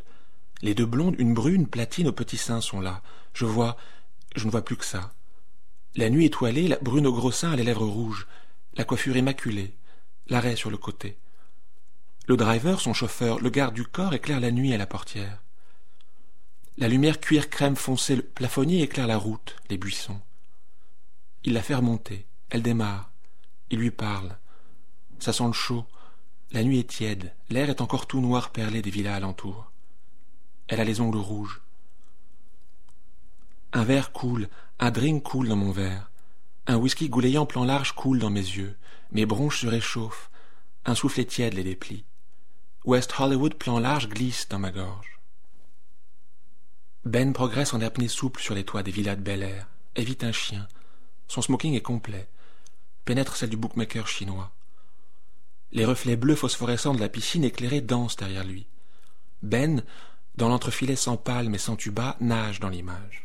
[0.61, 3.01] Les deux blondes, une brune, platine aux petits seins sont là.
[3.33, 3.77] Je vois,
[4.35, 5.13] je ne vois plus que ça.
[5.95, 8.27] La nuit étoilée, la brune au gros sein à les lèvres rouges,
[8.75, 9.73] la coiffure immaculée,
[10.27, 11.17] l'arrêt sur le côté.
[12.27, 15.41] Le driver, son chauffeur, le garde du corps éclaire la nuit à la portière.
[16.77, 20.21] La lumière cuir crème foncé, le plafonnier éclaire la route, les buissons.
[21.43, 22.25] Il la fait remonter.
[22.49, 23.11] Elle démarre.
[23.69, 24.37] Il lui parle.
[25.19, 25.85] Ça sent le chaud.
[26.51, 27.33] La nuit est tiède.
[27.49, 29.68] L'air est encore tout noir perlé des villas alentours.
[30.69, 31.61] Elle a les ongles rouges.
[33.73, 34.47] Un verre coule,
[34.79, 36.11] un drink coule dans mon verre.
[36.67, 38.77] Un whisky goulayant plan large coule dans mes yeux.
[39.11, 40.29] Mes bronches se réchauffent.
[40.85, 42.05] Un soufflet tiède les déplie.
[42.85, 45.19] West Hollywood plan large glisse dans ma gorge.
[47.03, 50.31] Ben progresse en apnée souple sur les toits des villas de Bel Air, évite un
[50.31, 50.67] chien.
[51.27, 52.27] Son smoking est complet.
[53.05, 54.51] Pénètre celle du bookmaker chinois.
[55.71, 58.67] Les reflets bleus phosphorescents de la piscine éclairée dansent derrière lui.
[59.41, 59.83] Ben,
[60.39, 63.23] dans l'entrefilet sans palme et sans tuba, nage dans l'image.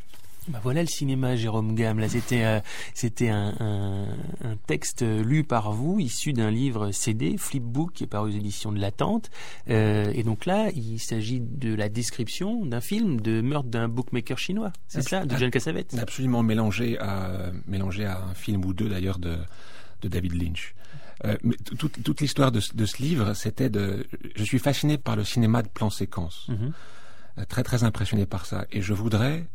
[0.48, 2.00] Bah voilà le cinéma, Jérôme Gamme.
[2.00, 2.60] Là, c'était euh,
[2.92, 4.08] c'était un, un,
[4.42, 8.70] un, texte lu par vous, issu d'un livre CD, Flipbook, qui est paru aux éditions
[8.70, 9.30] de l'Attente.
[9.70, 14.36] Euh, et donc là, il s'agit de la description d'un film de meurtre d'un bookmaker
[14.36, 14.72] chinois.
[14.86, 15.96] C'est ça, de John Cassavetes.
[15.98, 19.38] Absolument mélangé à mélangé à un film ou deux d'ailleurs de
[20.02, 20.74] de David Lynch.
[21.24, 24.06] Euh, mais toute, toute l'histoire de, de, ce livre, c'était de.
[24.34, 26.46] Je suis fasciné par le cinéma de plan séquence.
[26.48, 26.72] Mm -hmm.
[27.48, 28.66] Très très impressionné par ça.
[28.70, 29.46] Et je voudrais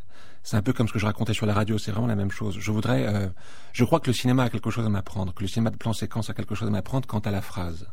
[0.43, 2.31] c'est un peu comme ce que je racontais sur la radio, c'est vraiment la même
[2.31, 2.57] chose.
[2.59, 3.27] Je voudrais, euh,
[3.73, 5.93] je crois que le cinéma a quelque chose à m'apprendre, que le cinéma de plan
[5.93, 7.87] séquence a quelque chose à m'apprendre quant à la phrase.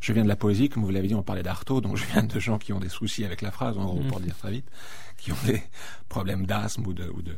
[0.00, 2.24] Je viens de la poésie, comme vous l'avez dit, on parlait d'Artaud, donc je viens
[2.24, 4.50] de gens qui ont des soucis avec la phrase, en gros, pour le dire très
[4.50, 4.68] vite,
[5.16, 5.62] qui ont des
[6.08, 7.36] problèmes d'asthme ou de, ou de.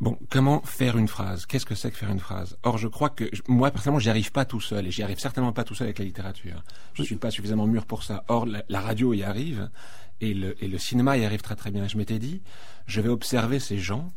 [0.00, 1.46] Bon, comment faire une phrase?
[1.46, 2.56] Qu'est-ce que c'est que faire une phrase?
[2.64, 5.52] Or, je crois que moi personnellement, j'y arrive pas tout seul, et j'y arrive certainement
[5.52, 6.64] pas tout seul avec la littérature.
[6.94, 8.24] Je suis pas suffisamment mûr pour ça.
[8.26, 9.70] Or, la, la radio y arrive,
[10.22, 11.86] et le, et le cinéma y arrive très très bien.
[11.88, 12.40] Je m'étais dit,
[12.86, 14.10] je vais observer ces gens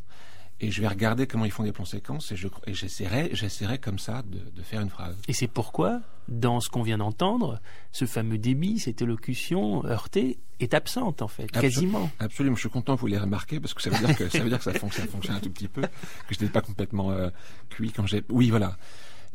[0.62, 3.80] et je vais regarder comment ils font des plans séquences et, je, et j'essaierai, j'essaierai
[3.80, 5.18] comme ça de, de, faire une phrase.
[5.28, 7.60] Et c'est pourquoi, dans ce qu'on vient d'entendre,
[7.92, 12.10] ce fameux débit, cette élocution heurtée est absente en fait, quasiment.
[12.20, 14.40] Absolument, je suis content que vous l'ayez remarqué parce que ça veut dire que ça
[14.40, 15.90] veut dire que ça fonctionne, ça fonctionne un tout petit peu, que
[16.30, 17.30] je n'étais pas complètement euh,
[17.70, 18.24] cuit quand j'ai.
[18.30, 18.78] Oui, voilà.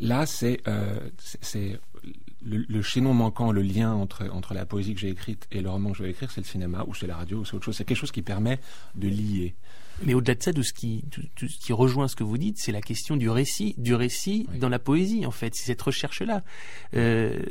[0.01, 0.99] Là, c'est euh,
[1.41, 1.79] c'est
[2.43, 5.71] le, le, chaînon manquant, le lien entre, entre la poésie que j'ai écrite et le
[5.71, 7.67] roman que je vais écrire, c'est le cinéma, ou c'est la radio, ou c'est autre
[7.67, 7.77] chose.
[7.77, 8.59] C'est quelque chose qui permet
[8.95, 9.55] de lier.
[10.03, 12.39] Mais au-delà de ça, tout ce qui, tout, tout ce qui rejoint ce que vous
[12.39, 14.59] dites, c'est la question du récit, du récit oui.
[14.59, 15.55] dans la poésie, en fait.
[15.55, 16.43] C'est cette recherche-là.
[16.95, 17.43] Euh,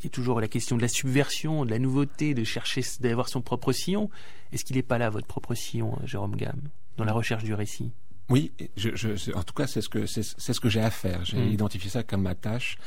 [0.00, 3.28] il y a toujours la question de la subversion, de la nouveauté, de chercher d'avoir
[3.28, 4.10] son propre sillon.
[4.50, 6.62] Est-ce qu'il n'est pas là, votre propre sillon, Jérôme Gamme,
[6.96, 7.92] dans la recherche du récit?
[8.30, 11.24] Oui, je, je, en tout cas, c'est ce que, c'est, ce que j'ai à faire.
[11.24, 11.52] J'ai mmh.
[11.52, 12.78] identifié ça comme ma tâche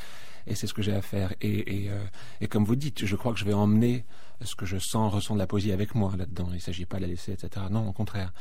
[0.47, 1.33] et c'est ce que j'ai à faire.
[1.41, 2.03] Et, et, euh,
[2.41, 4.05] et, comme vous dites, je crois que je vais emmener
[4.41, 6.47] ce que je sens, ressens de la poésie avec moi là-dedans.
[6.49, 7.65] Il ne s'agit pas de la laisser, etc.
[7.71, 8.33] Non, au contraire.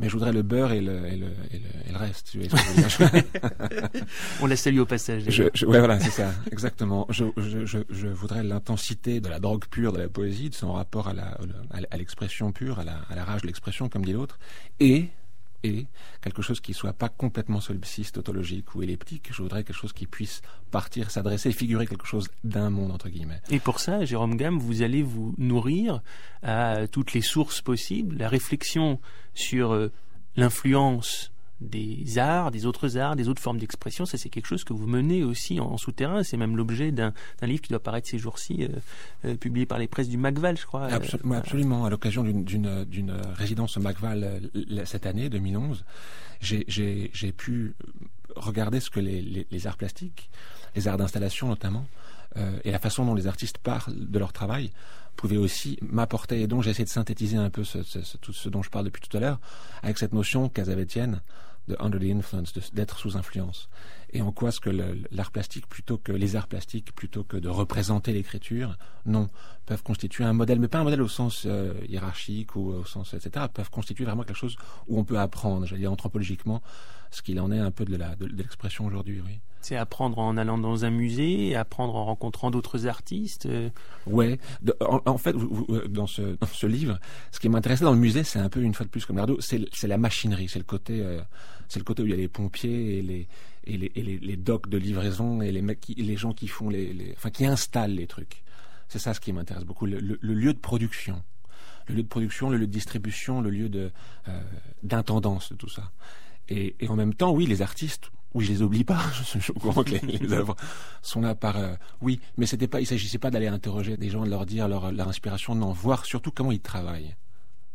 [0.00, 2.30] Mais je voudrais le beurre et le, et le, et le, et le reste.
[2.32, 2.40] Tu
[4.40, 5.24] On la salue au passage.
[5.28, 7.06] Je, je, ouais, voilà, c'est ça, exactement.
[7.10, 11.08] Je, je, je, voudrais l'intensité de la drogue pure de la poésie, de son rapport
[11.08, 11.38] à la,
[11.90, 14.40] à l'expression pure, à la, à la rage de l'expression, comme dit l'autre,
[14.80, 15.10] et
[15.64, 15.86] et
[16.20, 19.30] quelque chose qui soit pas complètement solipsiste, tautologique ou elliptique.
[19.32, 23.40] Je voudrais quelque chose qui puisse partir, s'adresser, figurer quelque chose d'un monde, entre guillemets.
[23.50, 26.02] Et pour ça, Jérôme Gamme, vous allez vous nourrir
[26.42, 29.00] à toutes les sources possibles, la réflexion
[29.34, 29.90] sur euh,
[30.36, 34.06] l'influence des arts, des autres arts, des autres formes d'expression.
[34.06, 36.22] Ça, c'est quelque chose que vous menez aussi en, en souterrain.
[36.22, 37.12] C'est même l'objet d'un
[37.42, 38.68] livre qui doit paraître ces jours-ci, euh,
[39.24, 40.86] euh, publié par les presses du Macval, je crois.
[40.86, 41.84] Absolument, absolument.
[41.84, 45.84] à l'occasion d'une résidence au Macval euh, cette année, 2011,
[46.40, 47.74] j'ai pu
[48.36, 50.30] regarder ce que les, les, les arts plastiques,
[50.74, 51.86] les arts d'installation notamment,
[52.36, 54.72] euh, et la façon dont les artistes parlent de leur travail
[55.16, 56.40] pouvaient aussi m'apporter.
[56.40, 57.78] Et donc j'ai essayé de synthétiser un peu ce,
[58.18, 59.40] tout ce dont je parle depuis tout à l'heure
[59.82, 61.20] avec cette notion casavetienne
[61.68, 63.68] de under the influence, d'être sous influence.
[64.12, 64.70] et en quoi est-ce que
[65.10, 69.28] l'art plastique, plutôt que les arts plastiques, plutôt que de représenter l'écriture, non,
[69.64, 73.14] peuvent constituer un modèle, mais pas un modèle au sens euh, hiérarchique ou au sens,
[73.14, 74.56] etc., peuvent constituer vraiment quelque chose
[74.88, 76.62] où on peut apprendre, j'allais dire anthropologiquement,
[77.10, 77.96] ce qu'il en est un peu de
[78.26, 79.40] l'expression aujourd'hui, oui.
[79.64, 83.46] C'est apprendre en allant dans un musée, apprendre en rencontrant d'autres artistes.
[83.46, 83.70] Euh.
[84.06, 84.38] Ouais.
[84.80, 85.34] en, fait,
[85.88, 87.00] dans ce, dans ce livre,
[87.32, 89.38] ce qui m'intéressait dans le musée, c'est un peu une fois de plus comme Nardo,
[89.40, 91.18] c'est la machinerie, c'est le côté, euh,
[91.68, 93.26] c'est le côté où il y a les pompiers et les
[93.66, 96.92] et les, et les, docks de livraison et les mecs les gens qui font les,
[96.92, 98.42] les, enfin qui installent les trucs.
[98.88, 101.22] C'est ça ce qui m'intéresse beaucoup, le, lieu de production,
[101.86, 103.90] le lieu de production, le lieu de distribution, le lieu de
[104.28, 104.40] euh,
[104.82, 105.90] d'intendance de tout ça.
[106.50, 109.00] Et en même temps, oui, les artistes, oui, je les oublie pas.
[109.32, 110.56] Je suis au courant que les, œuvres
[111.02, 111.56] sont là par.
[111.56, 112.80] Euh, oui, mais c'était pas.
[112.80, 116.32] Il s'agissait pas d'aller interroger des gens, de leur dire leur, inspiration, non, voir surtout
[116.32, 117.14] comment ils travaillent.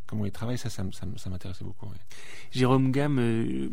[0.05, 0.83] Comment ils travaillent, ça, ça,
[1.29, 1.85] m'intéressait beaucoup.
[2.49, 3.69] Jérôme Gamme, euh,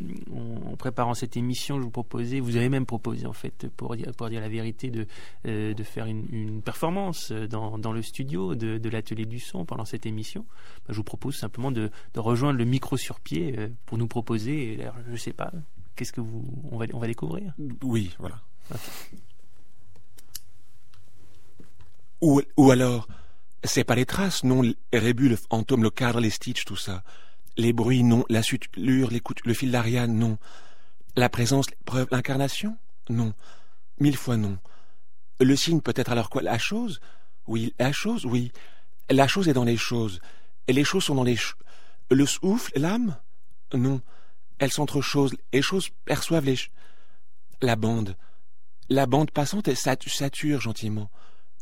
[0.70, 4.12] en, préparant cette émission, je vous proposais, vous avez même proposé en fait, pour dire,
[4.14, 5.07] pour dire la vérité, de,
[5.46, 9.87] euh, de faire une, performance dans, dans le studio de, de l'atelier du son pendant
[9.87, 10.44] cette émission.
[10.87, 14.79] Bah, je vous propose simplement de, de rejoindre le micro sur pied pour nous proposer.
[15.07, 15.51] je ne sais pas,
[15.96, 17.54] Qu'est-ce que vous, on va, on va découvrir?
[17.82, 18.42] Oui, voilà.
[22.20, 23.09] Ou, ou alors,
[23.64, 27.02] c'est pas les traces, non, les rébus, le fantôme, le cadre, les stitches, tout ça.
[27.56, 28.24] Les bruits, non.
[28.28, 30.38] La suture, l'écoute, le fil d'Ariane, non.
[31.16, 32.76] La présence, preuve, l'incarnation
[33.09, 33.32] Non.
[33.98, 34.59] Mille fois non.
[35.40, 36.42] Le signe peut-être alors quoi?
[36.42, 37.00] La chose?
[37.46, 37.74] Oui.
[37.78, 38.52] La chose Oui.
[39.09, 40.20] La chose est dans les choses.
[40.68, 41.37] Et les choses sont dans les...
[41.37, 41.56] choses.
[42.11, 43.16] le souffle, l'âme?
[43.72, 44.02] Non.
[44.59, 46.57] Elles s'entrechosent, les choses perçoivent les...
[47.62, 48.16] La bande.
[48.88, 51.11] La bande passante sature gentiment.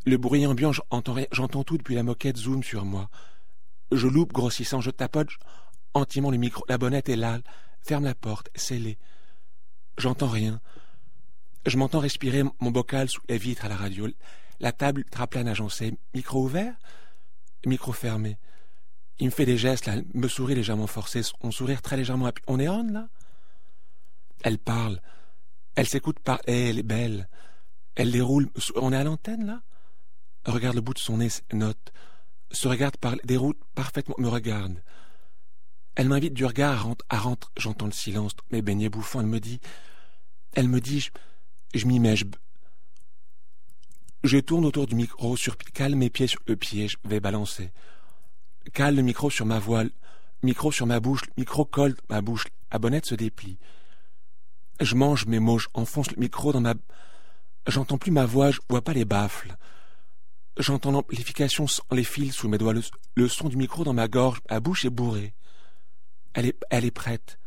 [0.04, 3.09] Le bruit ambiant, j'entends tout depuis la moquette zoom sur moi.
[3.92, 5.28] Je loupe grossissant, je tapote
[5.94, 6.64] gentiment le micro.
[6.68, 7.38] La bonnette est là,
[7.80, 8.98] ferme la porte, scellée.
[9.96, 10.61] J'entends rien.
[11.66, 14.09] Je m'entends respirer mon bocal sous les vitres à la radio.
[14.61, 15.96] La table traplane agencée.
[16.12, 16.74] Micro ouvert?
[17.64, 18.37] Micro fermé.
[19.18, 22.31] Il me fait des gestes, là, me sourit légèrement forcé, son sourire très légèrement.
[22.46, 23.09] On est on, là?
[24.42, 25.00] Elle parle.
[25.77, 26.40] Elle s'écoute par...
[26.46, 27.29] elle est belle.
[27.94, 28.50] Elle déroule...
[28.77, 29.62] On est à l'antenne, là?
[30.46, 31.92] Regarde le bout de son nez, note.
[32.50, 33.14] Se regarde par...
[33.24, 34.16] déroule parfaitement...
[34.18, 34.83] Me regarde.
[35.94, 37.50] Elle m'invite du regard à rentrer.
[37.57, 39.20] J'entends le silence, mes beignets bouffants.
[39.20, 39.61] Elle me dit...
[40.55, 41.09] Elle me dit...
[41.72, 42.24] Je, m'y mets, je...
[44.24, 47.70] Je tourne autour du micro, sur, calme mes pieds sur le pied, je vais balancer.
[48.72, 49.90] Cale le micro sur ma voile,
[50.42, 53.59] micro sur ma bouche, micro colle ma bouche, la bonnette se déplie.
[54.81, 56.74] Je mange mes mots, j'enfonce le micro dans ma...
[57.66, 59.55] J'entends plus ma voix, je vois pas les baffles.
[60.59, 62.74] J'entends l'amplification sans les fils sous mes doigts,
[63.14, 65.35] le, son du micro dans ma gorge, ma bouche est bourrée.
[66.33, 67.38] Elle est, elle est prête,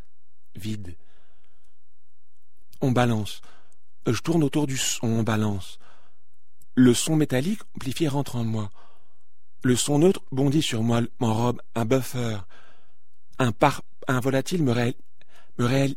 [0.56, 0.96] vide.
[2.82, 3.42] On balance.
[4.06, 5.80] Je tourne autour du son, on balance.
[6.76, 8.70] Le son métallique amplifié rentre en moi.
[9.64, 12.38] Le son neutre bondit sur moi, m'enrobe un buffer.
[13.40, 14.94] Un par, un volatile me réel,
[15.58, 15.96] me réel,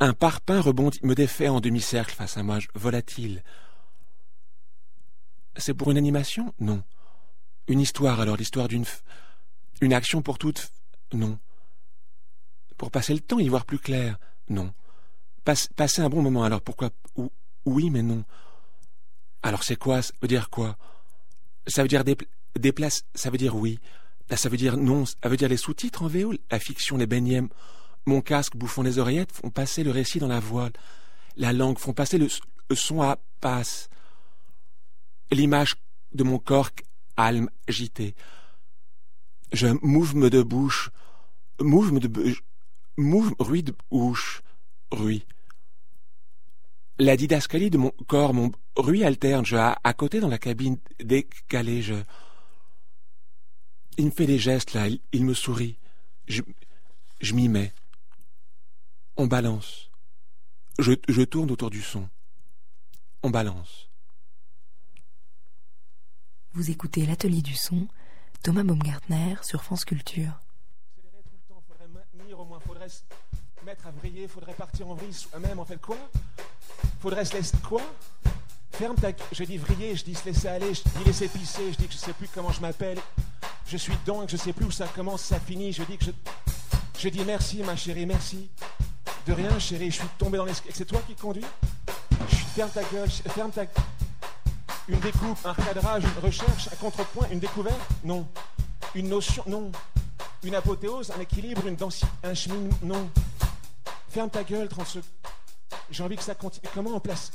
[0.00, 3.42] un parpaing rebondit, me défait en demi-cercle face à moi, volatile.
[5.56, 6.54] C'est pour une animation?
[6.60, 6.82] Non.
[7.68, 8.84] Une histoire alors, l'histoire d'une...
[9.80, 10.70] Une action pour toutes
[11.12, 11.38] Non.
[12.76, 14.18] Pour passer le temps, y voir plus clair?
[14.48, 14.72] Non.
[15.44, 16.90] passer un bon moment alors, pourquoi
[17.64, 18.24] Oui, mais non.
[19.42, 20.02] Alors c'est quoi?
[20.02, 20.76] Ça veut dire quoi?
[21.66, 22.04] Ça veut dire
[22.58, 23.78] déplace, ça veut dire oui.
[24.30, 25.04] Ça veut dire non.
[25.06, 27.42] Ça veut dire les sous-titres en VO, la fiction, les beignets.
[28.06, 30.72] Mon casque bouffant les oreillettes font passer le récit dans la voile.
[31.36, 32.28] La langue font passer le,
[32.74, 33.88] son à passe.
[35.30, 35.74] L'image
[36.14, 36.70] de mon corps
[37.16, 38.14] calme, agité.
[39.52, 40.90] Je mouvement de bouche,
[41.60, 42.10] mouvement de
[42.96, 44.42] move, bruit de bouche,
[44.90, 45.24] bruit.
[46.98, 50.78] La didascalie de mon corps, mon bruit alterne, je à, à côté dans la cabine
[51.02, 51.94] décalée, je
[53.96, 55.76] il me fait des gestes là, il, me sourit.
[56.26, 56.42] Je,
[57.20, 57.72] je m'y mets.
[59.16, 59.90] On balance.
[60.78, 62.08] Je, je tourne autour du son.
[63.22, 63.88] On balance.
[66.52, 67.86] Vous écoutez l'atelier du son,
[68.42, 70.40] Thomas Baumgartner sur France Culture.
[70.96, 73.02] Accélérer tout le temps, faudrait maintenir au moins, faudrait se
[73.64, 75.58] mettre à vriller, faudrait partir en vrille soi-même.
[75.58, 75.98] En fait, quoi?
[77.00, 77.82] Faudrait se laisser quoi?
[78.78, 79.08] Ferme ta.
[79.32, 81.92] Je dis vriller, je dis se laisser aller, je dis laisser pisser, je dis que
[81.92, 82.98] je sais plus comment je m'appelle.
[83.66, 85.72] Je suis dedans et que je sais plus où ça commence, ça finit.
[85.72, 86.10] Je dis que je.
[86.98, 88.50] Je dis merci, ma chérie, merci.
[89.26, 90.74] De rien, chérie, je suis tombé dans l'escalier.
[90.74, 91.44] C'est toi qui conduis?
[92.28, 93.66] Je Ferme ta gueule, ferme ta.
[94.88, 97.78] Une découpe, un recadrage, une recherche, un contrepoint, une découverte?
[98.02, 98.26] Non.
[98.94, 99.42] Une notion?
[99.46, 99.70] Non.
[100.42, 102.70] Une apothéose, un équilibre, une densité, un chemin?
[102.82, 103.10] Non.
[104.08, 105.04] Ferme ta gueule, 30 secondes.
[105.90, 106.66] J'ai envie que ça continue.
[106.72, 107.30] Comment on place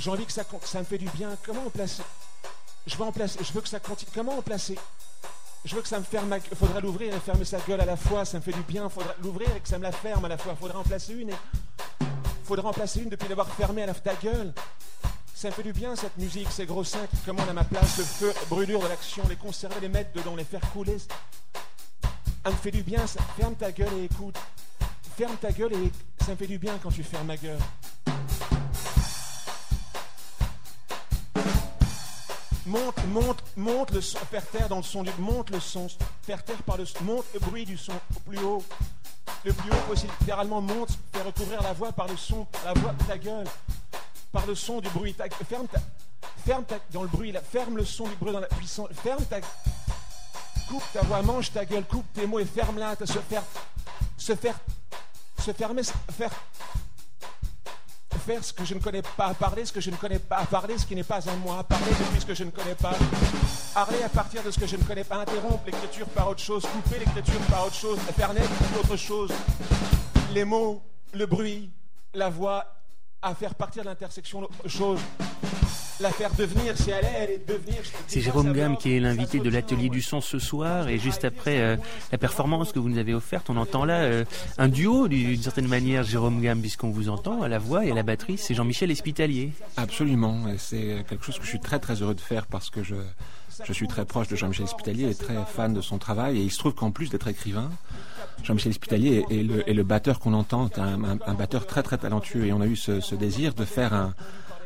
[0.00, 0.44] J'ai envie que ça,
[0.78, 1.36] me fait du bien.
[1.44, 2.00] Comment on place
[2.86, 3.38] Je veux en placer.
[3.44, 4.10] Je veux que ça continue.
[4.14, 4.78] Comment on placer
[5.66, 6.34] Je veux que ça me ferme.
[6.50, 8.24] Il faudrait l'ouvrir et fermer sa gueule à la fois.
[8.24, 8.84] Ça me fait du bien.
[8.84, 10.54] Il faudrait l'ouvrir et que ça me la ferme à la fois.
[10.56, 11.28] Il faudrait en placer une.
[11.28, 11.34] Et...
[12.44, 14.54] Faudrait en placer une depuis l'avoir fermée à la ta gueule.
[15.34, 17.98] Ça me fait du bien cette musique, ces gros seins qui commandent à ma place
[17.98, 20.98] le feu, brûlure de l'action, les conserver, les mettre dedans, les faire couler.
[20.98, 23.20] Ça me fait du bien, ça...
[23.38, 24.36] ferme ta gueule et écoute.
[25.16, 25.92] Ferme ta gueule et
[26.24, 27.58] ça me fait du bien quand tu fermes ma gueule.
[32.70, 35.88] Monte, monte, monte le son, faire taire dans le son du, monte le son,
[36.22, 38.62] faire taire par le monte le bruit du son au plus haut,
[39.44, 40.12] le plus haut possible.
[40.20, 43.48] Littéralement monte, faire recouvrir la voix par le son, la voix de ta gueule
[44.30, 45.16] par le son du bruit.
[45.48, 45.80] ferme ta,
[46.46, 48.88] ferme ta, dans le bruit, là, ferme le son du bruit dans la puissance.
[49.02, 49.40] Ferme ta,
[50.68, 52.94] coupe ta voix, mange ta gueule, coupe tes mots et ferme-la.
[53.04, 53.42] Se faire,
[54.16, 54.54] se faire,
[55.40, 55.82] se fermer,
[56.16, 56.30] faire,
[58.20, 60.78] faire ce que je ne connais pas, parler ce que je ne connais pas, parler
[60.78, 62.92] ce qui n'est pas en moi, parler depuis ce que je ne connais pas,
[63.74, 66.62] parler à partir de ce que je ne connais pas, interrompre l'écriture par autre chose,
[66.62, 67.98] couper l'écriture par autre chose,
[68.34, 69.32] naître autre chose,
[70.32, 71.70] les mots, le bruit,
[72.14, 72.79] la voix
[73.22, 74.98] à faire partir de l'intersection chose.
[76.00, 77.76] La faire devenir, si elle est, elle est devenir.
[78.06, 81.60] C'est Jérôme Gamme qui est l'invité de l'atelier du son ce soir et juste après
[81.60, 81.76] euh,
[82.10, 84.24] la performance que vous nous avez offerte, on entend là euh,
[84.56, 87.94] un duo d'une certaine manière, Jérôme Gamme, puisqu'on vous entend à la voix et à
[87.94, 89.52] la batterie, c'est Jean-Michel Espitalier.
[89.76, 92.82] Absolument, et c'est quelque chose que je suis très très heureux de faire parce que
[92.82, 92.94] je,
[93.62, 96.50] je suis très proche de Jean-Michel Espitalier et très fan de son travail et il
[96.50, 97.70] se trouve qu'en plus d'être écrivain,
[98.42, 102.60] Jean-Michel Espitalier est, le, batteur qu'on entend, un, un, batteur très très talentueux et on
[102.60, 104.12] a eu ce, désir de faire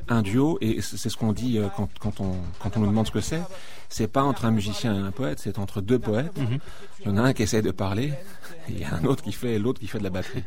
[0.08, 3.12] un, duo et c'est ce qu'on dit euh, quand, on, quand on nous demande ce
[3.12, 3.42] que c'est.
[3.88, 6.36] C'est pas entre un musicien et un poète, c'est entre deux poètes.
[6.36, 6.58] Mhm.
[7.00, 8.12] Il y en a un qui essaie de parler
[8.68, 10.44] et il y a un autre qui fait l'autre qui fait de la batterie.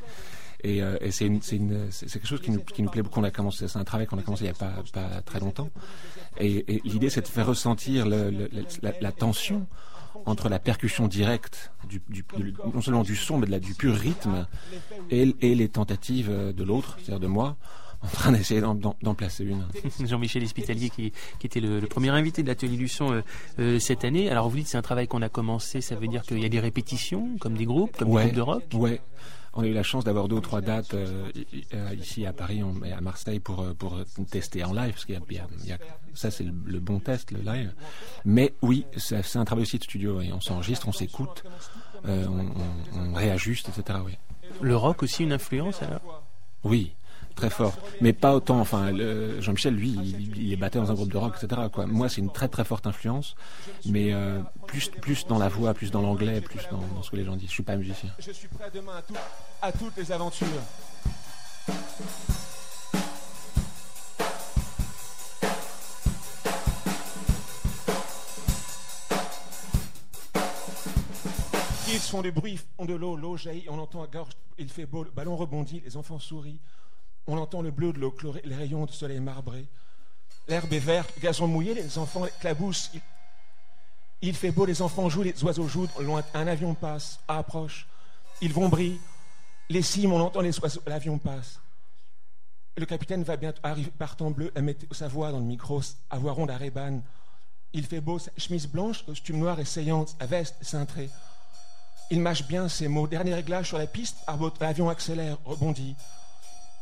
[0.63, 3.19] Et, euh, c'est quelque chose qui nous, qui nous plaît beaucoup.
[3.19, 5.39] On a commencé, c'est un travail qu'on a commencé il n'y a pas, pas très
[5.39, 5.69] longtemps.
[6.39, 9.67] Et, l'idée, c'est de faire ressentir la, tension
[10.25, 12.01] entre la percussion directe, du,
[12.73, 14.47] non seulement du son, mais de la, du pur rythme,
[15.11, 17.57] et, et les tentatives de l'autre, c'est-à-dire de moi,
[18.03, 19.65] en train d'essayer d'en placer une.
[20.05, 23.21] Jean-Michel Espitalier qui, qui, était le, premier invité de l'atelier du son euh,
[23.59, 24.29] euh, cette année.
[24.29, 26.49] Alors vous dites c'est un travail qu'on a commencé, ça veut dire qu'il y a
[26.49, 29.01] des répétitions comme des groupes, comme des groupes de rock Ouais,
[29.57, 31.29] on a eu la chance d'avoir deux ou trois dates euh,
[31.99, 35.77] ici à Paris et à Marseille pour, pour tester en live, parce qu'il y, a,
[36.13, 37.73] ça c'est le, bon test, le live.
[38.23, 41.43] Mais oui, c'est un travail aussi de studio, on s'enregistre, on s'écoute,
[42.05, 42.45] on,
[42.95, 43.99] on, réajuste, etc.
[44.05, 44.17] Oui.
[44.61, 46.23] Le rock aussi une influence alors?
[46.63, 46.93] Oui,
[47.37, 48.59] très forte, mais pas autant.
[48.59, 48.91] Enfin,
[49.39, 49.91] Jean-Michel, lui,
[50.35, 51.61] il, est batté dans un groupe de rock, etc.
[51.87, 53.35] Moi, c'est une très très forte influence,
[53.85, 57.23] mais euh, plus plus dans la voix, plus dans l'anglais, plus dans, ce que les
[57.23, 57.49] gens disent.
[57.49, 58.09] Je suis pas musicien.
[58.19, 59.01] Je suis prêt demain
[59.61, 60.47] à, à toutes les aventures.
[71.89, 74.85] Ils font du bruit, font de l'eau, l'eau jaillit, on entend à gorge, il fait
[74.85, 76.59] beau, le ballon rebondit, les enfants sourient.
[77.27, 79.67] On entend le bleu de l'eau les rayons de soleil marbré.
[80.47, 82.91] L'herbe est verte, gazon mouillé, les enfants claboussent.
[84.21, 85.89] Il, fait beau, les enfants jouent, les oiseaux jouent.
[85.99, 87.85] Loin, un avion passe, approche.
[88.41, 88.99] Ils vont briller.
[89.69, 91.59] Les cimes, on entend les oiseaux, l'avion passe.
[92.77, 96.31] Le capitaine va bientôt arriver, partant bleu, mettre sa voix dans le micro, à voix
[96.31, 97.01] ronde à Reban.
[97.73, 101.09] Il fait beau, chemise blanche, costume noir essayante, veste cintrée.
[102.09, 103.07] Il mâche bien ses mots.
[103.07, 104.17] Dernier réglage sur la piste,
[104.61, 105.95] l'avion accélère, rebondit.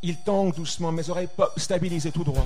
[0.01, 2.45] Il tangue doucement, mes oreilles pop, stabilisées tout droit.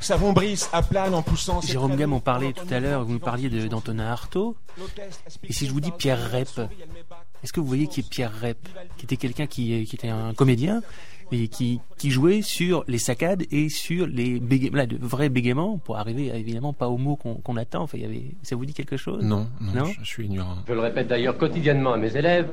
[0.00, 1.60] Savon brise à plane en poussant.
[1.60, 4.56] Jérôme Gamme en parlait tout à l'heure, vous nous parliez d'Antonin Artaud.
[5.44, 6.48] Et si je vous dis Pierre Rep,
[7.44, 8.58] est-ce que vous voyez qui est Pierre Rep
[8.96, 10.82] Qui était quelqu'un qui, qui était un comédien,
[11.32, 14.40] et qui, qui jouait sur les saccades et sur les
[14.72, 17.82] là, de vrais bégaiements pour arriver évidemment pas au mot qu'on attend.
[17.82, 19.22] Enfin, il y avait, ça vous dit quelque chose?
[19.24, 20.56] Non, non, je, suis ignorant.
[20.66, 22.50] Je le répète d'ailleurs quotidiennement à mes élèves.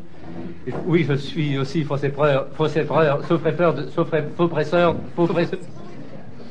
[0.85, 4.05] Oui, je suis aussi faux épreuve, faux épreuve, faux presseur, de, faux
[4.47, 5.59] presseur, faux presseur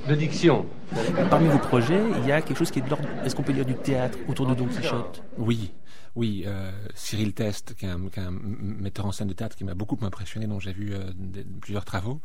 [0.08, 0.66] de diction.
[1.30, 3.08] Parmi vos projets, il y a quelque chose qui est de l'ordre.
[3.24, 5.22] Est-ce qu'on peut dire du théâtre autour de Don Quichotte?
[5.38, 5.72] Oui.
[6.16, 9.98] Oui, euh, Cyril Test, qui est, un, metteur en scène de théâtre qui m'a beaucoup
[10.00, 11.12] impressionné, dont j'ai vu euh,
[11.60, 12.22] plusieurs travaux,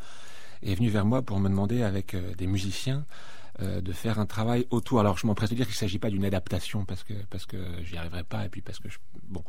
[0.64, 3.06] est venu vers moi pour me demander, avec euh, des musiciens,
[3.60, 5.02] de faire un travail autour.
[5.02, 7.58] Alors, je m'empresse de dire qu'il ne s'agit pas d'une adaptation parce que parce que
[7.84, 8.88] j'y arriverai pas et puis parce que
[9.28, 9.44] bon,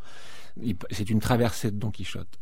[0.90, 2.38] c'est une traversée de Don Quichotte.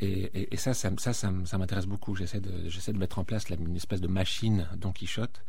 [0.00, 2.16] Et, ça, ça, ça, m'intéresse beaucoup.
[2.16, 5.44] J'essaie de j'essaie de mettre en place une espèce de machine Don Quichotte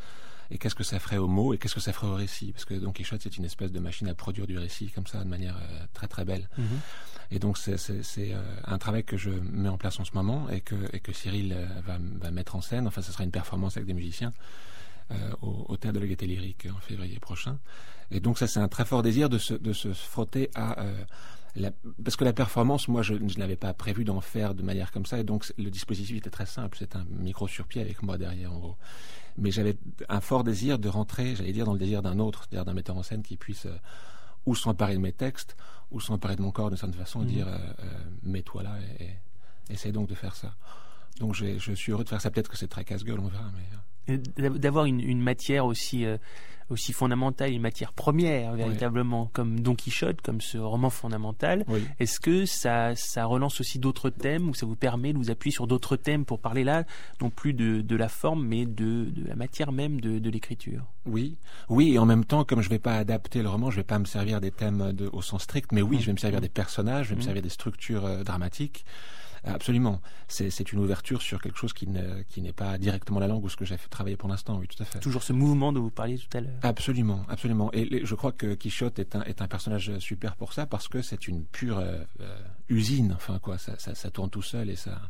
[0.52, 2.52] et qu'est-ce que ça ferait au mot et qu'est-ce que ça ferait au récit?
[2.52, 5.24] Parce que Don Quichotte c'est une espèce de machine à produire du récit comme ça
[5.24, 5.56] de manière
[5.94, 6.50] très très belle.
[6.58, 6.66] Mhm.
[7.32, 8.34] et donc c'est
[8.66, 11.56] un travail que je mets en place en ce moment et que, et que Cyril
[11.86, 12.88] va, va mettre en scène.
[12.88, 14.34] Enfin ce sera une performance avec des musiciens
[15.42, 17.58] au, au Théâtre de la Gaîté Lyrique en février prochain.
[18.12, 20.84] Et donc ça c'est un très fort désir de se, de se frotter à
[22.04, 25.06] parce que la performance, moi, je, je n'avais pas prévu d'en faire de manière comme
[25.06, 26.78] ça, et donc le dispositif était très simple.
[26.80, 28.78] C'est un micro sur pied avec moi derrière, en gros.
[29.38, 29.78] Mais j'avais
[30.10, 32.98] un fort désir de rentrer, j'allais dire, dans le désir d'un autre, c'est-à-dire d'un metteur
[32.98, 33.78] en scène qui puisse euh,
[34.46, 35.56] ou s'emparer de mes textes,
[35.92, 37.28] ou s'emparer de mon corps d'une certaine façon, et mmh.
[37.28, 40.56] dire euh, euh, mets-toi là et, et essaie donc de faire ça.
[41.20, 42.32] Donc je suis heureux de faire ça.
[42.32, 43.52] Peut-être que c'est très casse-gueule, on verra.
[44.08, 46.06] Mais d'avoir une, une, matière aussi
[46.74, 51.66] aussi fondamentale, une matière première véritablement, comme Don Quichotte, comme ce roman fondamental.
[52.00, 55.54] Est-ce que ça, ça relance aussi d'autres thèmes ou ça vous permet de vous appuyer
[55.54, 56.84] sur d'autres thèmes pour parler là,
[57.22, 60.84] non plus de, de la forme, mais de, de, la matière même de, de l'écriture?
[61.06, 61.38] Oui,
[61.70, 63.82] oui, et en même temps, comme je ne vais pas adapter le roman, je ne
[63.82, 66.00] vais pas me servir des thèmes au sens strict, mais oui, mmh.
[66.00, 66.44] je vais me servir mmh.
[66.44, 67.24] des personnages, je vais me mmh.
[67.24, 68.86] servir des structures euh, dramatiques.
[69.44, 70.02] Absolument.
[70.28, 73.66] C'est une ouverture sur quelque chose qui n'est pas directement la langue ou ce que
[73.66, 75.00] j'ai fait travailler pour l'instant, oui, tout à fait.
[75.00, 76.60] Toujours ce mouvement dont vous parliez tout à l'heure.
[76.62, 77.70] Absolument, absolument.
[77.74, 81.02] Et, je crois que Quichotte est un, est un personnage super pour ça parce que
[81.02, 82.38] c'est une pure euh, euh,
[82.70, 85.02] usine, enfin quoi, ça, ça, ça, tourne tout seul et ça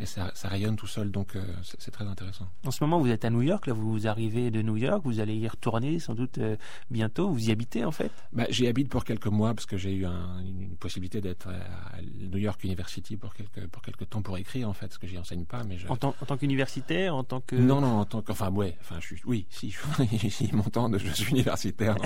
[0.00, 2.48] et ça, rayonne tout seul, donc euh, c'est très intéressant.
[2.64, 5.20] En ce moment, vous êtes à New York, là, vous arrivez de New York, vous
[5.20, 6.56] allez y retourner sans doute euh,
[6.90, 7.30] bientôt.
[7.30, 8.10] Vous y habitez en fait?
[8.32, 12.38] Bah, J'y habite pour quelques mois parce que j'ai eu une possibilité d'être à New
[12.38, 15.44] York University pour quelques pour quelques temps pour écrire en fait, parce que j'y enseigne
[15.44, 15.62] pas.
[15.64, 18.50] Mais en, tant, en tant qu'universitaire, en tant que non non en tant que enfin
[18.50, 19.74] ouais, enfin je suis oui si
[20.30, 21.96] s'ils m'entendent, je suis universitaire.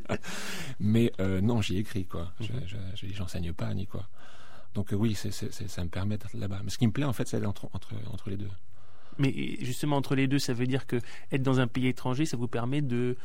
[0.80, 2.32] mais euh, non, j'y écris quoi.
[2.40, 3.12] Je mhm.
[3.12, 4.08] j'enseigne pas ni quoi.
[4.74, 6.60] Donc euh, oui, ça me permet d'être là-bas.
[6.64, 8.50] Mais ce qui me plaît, en fait, c'est entre, entre, entre les deux.
[9.18, 10.96] Mais justement, entre les deux, ça veut dire que
[11.32, 13.16] être dans un pays étranger, ça vous permet de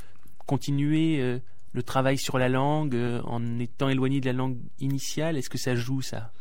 [0.45, 1.39] continuer euh,
[1.73, 5.37] le travail sur la langue euh, en étant éloigné de la langue initiale?
[5.37, 6.31] Est-ce que ça joue, ça?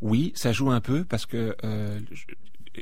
[0.00, 1.54] Oui, ça joue un peu parce que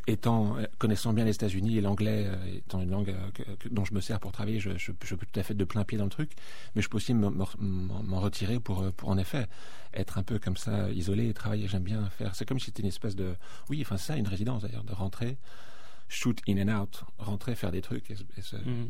[0.07, 4.01] étant connaissant bien les États-Unis et l'anglais euh, étant une langue euh, dont je me
[4.01, 6.33] sers pour travailler, je, je, peux tout à fait de plein pied dans le truc,
[6.75, 9.47] mais je peux aussi m'en retirer pour, euh, pour en effet
[9.95, 11.69] être un peu comme ça isolé et travailler.
[11.69, 12.35] J'aime bien faire.
[12.35, 13.35] C'est comme si c'était une espèce de
[13.69, 15.39] oui, enfin ça, une résidence d'ailleurs, de rentrer.
[16.11, 18.23] Shoot in and out, rentrer, faire des trucs et, se,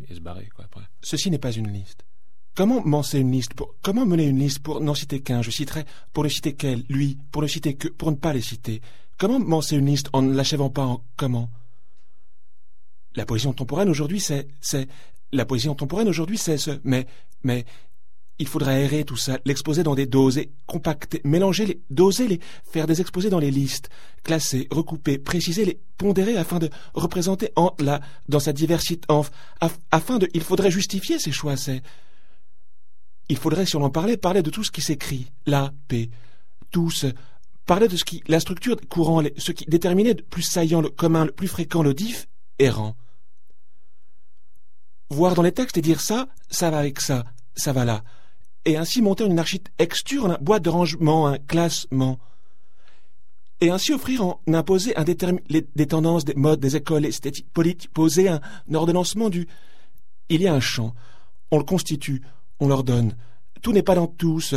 [0.08, 0.84] et se, barrer quoi après.
[1.02, 2.04] Ceci n'est pas une liste.
[2.54, 5.42] Comment mencer une liste pour, Comment mener une liste pour n'en citer qu'un?
[5.42, 8.40] Je citerai pour ne citer qu'elle, lui, pour ne citer que, pour ne pas les
[8.40, 8.80] citer.
[9.18, 11.50] Comment mencer une liste en ne l'achèvant pas en comment?
[13.16, 14.88] La poésie contemporaine aujourd'hui, c'est, c'est,
[15.32, 17.06] la poésie contemporaine aujourd'hui, c'est ce, mais,
[17.42, 17.64] mais,
[18.38, 22.38] il faudrait aérer tout ça, l'exposer dans des doses et compacter, mélanger les, doser les,
[22.62, 23.88] faire des exposés dans les listes,
[24.22, 29.24] classer, recouper, préciser les, pondérer afin de représenter en la, dans sa diversité, en,
[29.90, 31.82] afin de, il faudrait justifier ces choix, c'est,
[33.28, 36.08] il faudrait, si on en parlait, parler de tout ce qui s'écrit, la paix,
[36.70, 37.06] tous,
[37.68, 41.26] parlait de ce qui, la structure courant, ce qui déterminait le plus saillant, le commun,
[41.26, 42.26] le plus fréquent, le diff,
[42.58, 42.96] errant.
[45.10, 48.02] Voir dans les textes et dire ça, ça va avec ça, ça va là.
[48.64, 52.18] Et ainsi monter une architecture, une boîte de rangement, un classement.
[53.60, 58.28] Et ainsi offrir en imposer un des tendances, des modes, des écoles esthétiques, politiques, poser
[58.28, 58.40] un
[58.72, 59.46] ordonnancement du.
[60.30, 60.94] Il y a un champ.
[61.50, 62.22] On le constitue,
[62.60, 63.14] on l'ordonne.
[63.60, 64.54] Tout n'est pas dans tous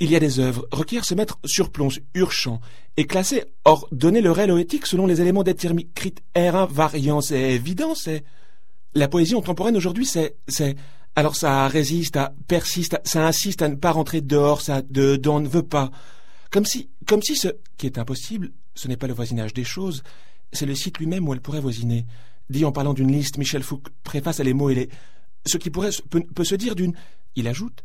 [0.00, 2.60] il y a des œuvres requièrent se mettre sur plomb, urchant,
[2.96, 7.94] et classer, or donner le réel éthique selon les éléments déterminés, critères invariants, c'est évident,
[7.94, 8.24] c'est...
[8.96, 10.76] La poésie contemporaine aujourd'hui, c'est, c'est,
[11.16, 15.48] alors ça résiste, ça persiste, ça insiste à ne pas rentrer dehors, ça dedans ne
[15.48, 15.90] veut pas.
[16.52, 20.04] Comme si, comme si ce qui est impossible, ce n'est pas le voisinage des choses,
[20.52, 22.06] c'est le site lui-même où elle pourrait voisiner.
[22.50, 24.88] Dit en parlant d'une liste, Michel Foucault préface à les mots et les,
[25.44, 25.90] ce qui pourrait,
[26.34, 26.94] peut se dire d'une,
[27.34, 27.82] il ajoute,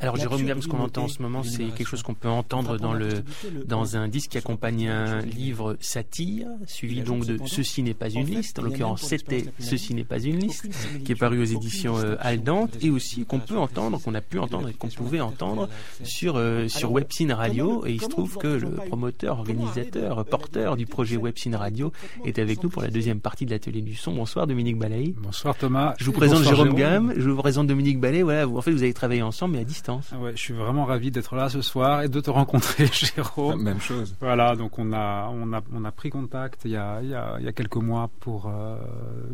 [0.00, 2.78] alors Jérôme Gam, ce qu'on entend en ce moment, c'est quelque chose qu'on peut entendre
[2.78, 3.22] dans le
[3.64, 8.26] dans un disque qui accompagne un livre satire, suivi donc de Ceci n'est pas une
[8.26, 8.58] liste.
[8.58, 10.68] En l'occurrence, c'était Ceci n'est pas une liste,
[11.04, 14.38] qui est paru aux éditions euh, Aldante, et aussi qu'on peut entendre, qu'on a pu
[14.40, 15.68] entendre et qu'on pouvait entendre
[16.02, 17.86] sur euh, sur Webcine Radio.
[17.86, 21.92] Et il se trouve que le promoteur, organisateur, porteur du projet Webcine Radio
[22.24, 24.12] est avec nous pour la deuxième partie de l'atelier du son.
[24.12, 25.14] Bonsoir Dominique Balay.
[25.16, 25.94] Bonsoir Thomas.
[25.98, 28.22] Je vous présente Jérôme, Gam, je vous présente Dominique Balay.
[28.22, 30.54] Voilà, vous, en fait, vous avez travaillé ensemble, mais à distance ah ouais, je suis
[30.54, 33.62] vraiment ravi d'être là ce soir et de te rencontrer, Jérôme.
[33.62, 34.14] Même chose.
[34.20, 37.14] Voilà, donc on a, on a, on a pris contact il y a, il y
[37.14, 38.76] a, il y a quelques mois pour euh,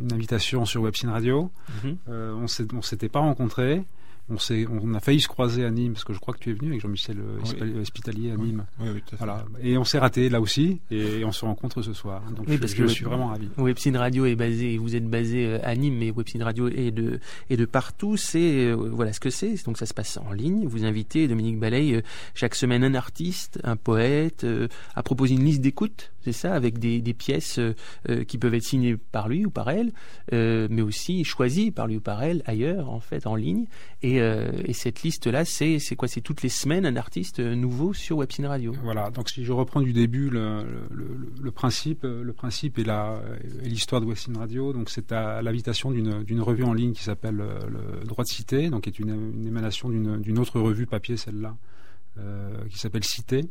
[0.00, 1.50] une invitation sur Webcine Radio.
[1.84, 1.96] Mhm.
[2.08, 2.42] euh, on
[2.76, 3.82] ne s'était pas rencontrés.
[4.30, 6.52] On, on a failli se croiser à Nîmes, parce que je crois que tu es
[6.52, 8.64] venu avec Jean-Michel euh, Hospitalier à Nîmes.
[8.80, 9.44] Oui, oui, voilà.
[9.62, 12.22] Et on s'est raté là aussi, et on se rencontre ce soir.
[12.30, 13.48] Donc oui, je, parce que je suis vraiment ravi.
[13.58, 17.20] Webcine Radio est basé, vous êtes basé euh, à Nîmes, mais Webcine Radio est de,
[17.48, 18.16] est de partout.
[18.16, 19.64] C'est, euh, voilà ce que c'est.
[19.64, 20.66] Donc ça se passe en ligne.
[20.66, 22.02] Vous invitez Dominique Ballet
[22.34, 24.46] chaque semaine un artiste, un poète,
[24.94, 27.60] à proposer une liste d'écoute, c'est ça, avec des, pièces
[28.28, 29.92] qui peuvent être signées par lui ou par elle,
[30.32, 33.66] mais aussi choisies par lui ou par elle ailleurs, en fait, en ligne.
[34.02, 36.08] Et euh, et, cette liste-là, c'est quoi?
[36.08, 38.72] C'est toutes les semaines un artiste nouveau sur Webcine Radio.
[38.82, 39.10] Voilà.
[39.10, 42.84] Donc si je reprends du début le, principe, le principe et
[43.62, 47.58] l'histoire de Webcine Radio, donc c'est à l'invitation d'une revue en ligne qui s'appelle euh,
[48.00, 51.56] le Droit de Cité, donc qui est une, émanation d'une autre revue papier, celle-là,
[52.18, 53.44] euh, qui s'appelle Cité,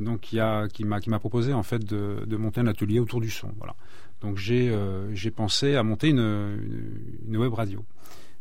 [0.00, 3.20] donc qui a qui m'a qui m'a proposé en fait de, monter un atelier autour
[3.20, 3.50] du son.
[3.58, 3.74] Voilà.
[4.20, 4.74] Donc j'ai
[5.12, 6.58] j'ai pensé à monter une,
[7.26, 7.84] une web radio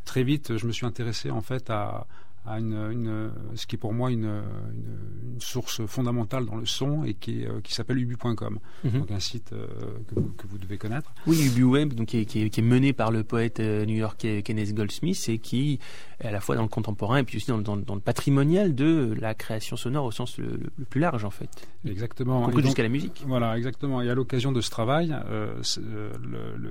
[0.07, 2.07] très vite, je me suis intéressé en fait à,
[2.47, 7.13] à une, ce qui est pour moi une, une, source fondamentale dans le son et
[7.13, 8.91] qui, euh, qui s'appelle ubu.com, mhm.
[8.91, 9.67] donc un site euh,
[10.07, 11.13] que, vous, que, vous, devez connaître.
[11.27, 15.23] Oui, UbuWeb, donc qui est, qui, est, mené par le poète euh, new-yorkais Kenneth Goldsmith
[15.27, 15.79] et qui
[16.23, 19.15] à la fois dans le contemporain et puis aussi dans, dans, dans le patrimonial de
[19.19, 20.59] la création sonore au sens le,
[20.89, 21.49] plus large en fait.
[21.85, 22.49] Exactement.
[22.59, 23.23] jusqu'à la musique.
[23.27, 24.01] Voilà, exactement.
[24.01, 25.15] Et à l'occasion de ce travail,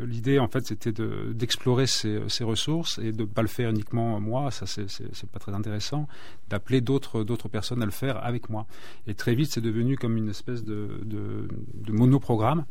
[0.06, 0.92] l'idée en fait c'était
[1.32, 5.38] d'explorer ces, ces, ressources et de ne pas le faire uniquement moi, ça c'est pas
[5.38, 6.08] très intéressant
[6.48, 8.66] d'appeler d'autres d'autres personnes à le faire avec moi.
[9.06, 12.64] Et très vite, c'est devenu comme une espèce de, de, de monoprogramme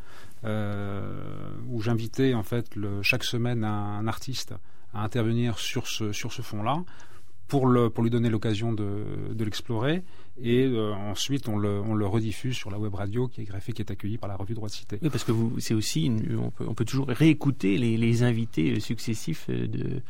[0.44, 1.02] euh,
[1.70, 4.54] où j'invitais en fait le, chaque semaine un, artiste
[4.96, 6.84] à intervenir sur ce sur ce fond-là
[7.48, 10.04] pour, le, pour lui donner l'occasion de, de l'explorer.
[10.42, 13.72] Et euh, ensuite, on le, on le rediffuse sur la web radio qui est greffée,
[13.72, 15.00] qui est accueillie par la revue Droit de Cité.
[15.02, 19.50] Oui, parce que c'est aussi, on, peut, on peut toujours réécouter les, les invités successifs
[19.50, 20.02] de,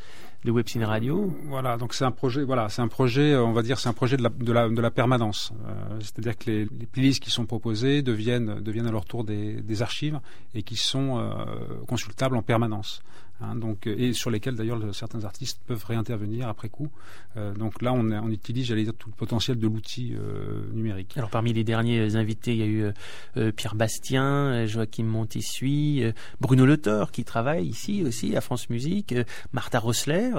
[0.46, 1.32] de Webcine Radio.
[1.46, 4.18] Voilà, donc c'est un projet, voilà, c'est un projet, on va dire, c'est un projet
[4.18, 5.52] de la, de la, de la permanence.
[5.68, 9.62] Euh, c'est-à-dire que les, les, playlists qui sont proposées deviennent, deviennent à leur tour des,
[9.62, 10.20] des archives
[10.56, 11.46] et qui sont euh,
[11.88, 13.04] consultables en permanence.
[13.42, 16.90] Hein, donc, et sur lesquels d'ailleurs certains artistes peuvent réintervenir après coup.
[17.36, 21.18] Euh, donc là, on, utilise, j'allais dire, tout le potentiel de l'outil euh, numérique.
[21.18, 22.92] Alors parmi les derniers invités, il y a eu
[23.36, 26.04] euh, Pierre Bastien, Joachim Montessuie,
[26.40, 26.76] Bruno Le
[27.12, 29.16] qui travaille ici aussi à France Musique,
[29.54, 30.32] Martha Rossler,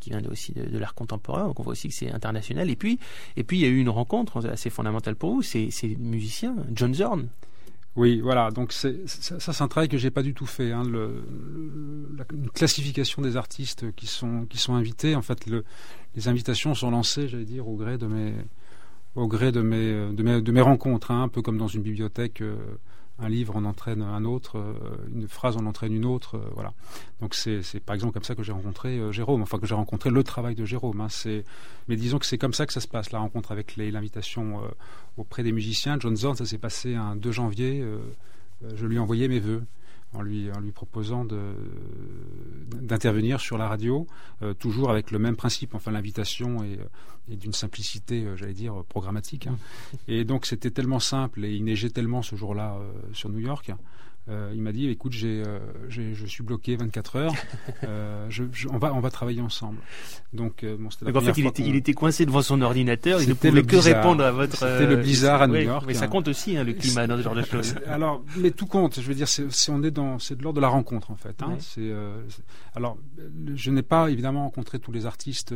[0.00, 2.68] qui vient aussi de, l'art contemporain, donc on voit aussi que c'est international.
[2.68, 2.98] Et puis,
[3.36, 6.94] et puis il y a eu une rencontre assez fondamentale pour vous, c'est musicien, John
[6.94, 7.28] Zorn.
[7.96, 8.50] Oui, voilà.
[8.50, 10.72] Donc c'est, ça, c'est un travail que j'ai pas du tout fait.
[10.72, 10.82] Hein.
[12.16, 15.14] La classification des artistes qui sont qui sont invités.
[15.14, 15.64] En fait, le,
[16.16, 18.34] les invitations sont lancées, j'allais dire, au gré de mes
[19.14, 21.82] au gré de mes de mes, de mes rencontres, hein, un peu comme dans une
[21.82, 22.40] bibliothèque.
[22.40, 22.56] Euh,
[23.18, 24.74] un livre en entraîne un autre, euh,
[25.14, 26.72] une phrase en entraîne une autre, euh, voilà.
[27.20, 30.10] Donc c'est par exemple comme ça que j'ai rencontré euh, Jérôme, enfin que j'ai rencontré
[30.10, 31.00] le travail de Jérôme.
[31.00, 31.08] Hein.
[31.88, 34.60] mais disons que c'est comme ça que ça se passe, la rencontre avec l'invitation
[35.16, 35.96] auprès des musiciens.
[36.00, 37.84] John Zorn, ça s'est passé un 2 janvier.
[38.74, 39.62] je lui ai envoyé mes voeux
[40.14, 41.24] en lui, proposant
[42.70, 44.06] d'intervenir sur la radio,
[44.42, 45.74] euh, toujours avec le même principe.
[45.74, 46.78] Enfin, l'invitation est,
[47.30, 49.46] est d'une simplicité, euh, j'allais dire, programmatique.
[49.46, 49.58] Hein.
[50.08, 53.72] Et donc, c'était tellement simple et il neigeait tellement ce jour-là euh, sur New York
[54.30, 55.58] euh, il m'a dit écoute, j'ai, euh,
[55.88, 57.34] je suis bloqué 24 heures,
[57.84, 59.78] euh, je, on, va, on va travailler ensemble.
[60.32, 63.28] Donc, bon, c'était Donc en fait, il était, il était, coincé devant son ordinateur, il
[63.28, 64.56] ne pouvait que répondre à votre.
[64.56, 65.84] C'était le blizzard à New York.
[65.86, 66.08] Mais ça hein.
[66.08, 67.74] compte aussi, hein, le climat dans ce genre de choses.
[67.86, 68.98] Alors, mais tout compte.
[68.98, 71.42] Je veux dire, c'est, on est dans, c'est de l'ordre de la rencontre en fait.
[71.42, 71.56] Hein.
[71.58, 71.92] C'est,
[72.74, 72.96] alors,
[73.54, 75.54] je n'ai pas évidemment rencontré tous les artistes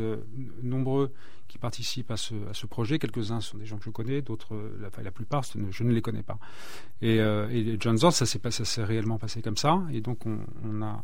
[0.61, 1.11] nombreux
[1.49, 2.99] qui participent à ce, projet.
[2.99, 6.23] Quelques-uns sont des gens que je connais, d'autres, la, la plupart, je ne les connais
[6.23, 6.39] pas.
[7.01, 9.81] Et, euh, John Zorn, ça s'est réellement passé comme ça.
[9.91, 11.03] Et donc, on, on a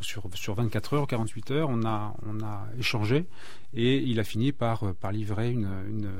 [0.00, 3.26] sur, sur 24 heures, 48 heures, on a, on a échangé
[3.74, 6.10] et il a fini par, par livrer une, une,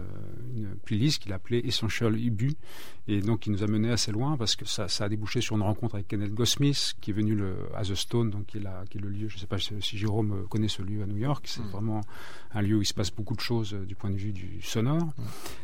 [0.56, 2.54] une playlist qu'il appelait Essential Ubu.
[3.06, 5.56] Et donc, il nous a mené assez loin parce que ça, ça a débouché sur
[5.56, 8.60] une rencontre avec Kenneth Goldsmith, qui est venu le, à The Stone, donc qui est,
[8.60, 11.06] là, qui est le lieu, je ne sais pas si Jérôme connaît ce lieu à
[11.06, 11.70] New York, c'est mm.
[11.70, 12.00] vraiment
[12.54, 14.60] un lieu où il se passe beaucoup de choses euh, du point de vue du
[14.62, 15.12] sonore.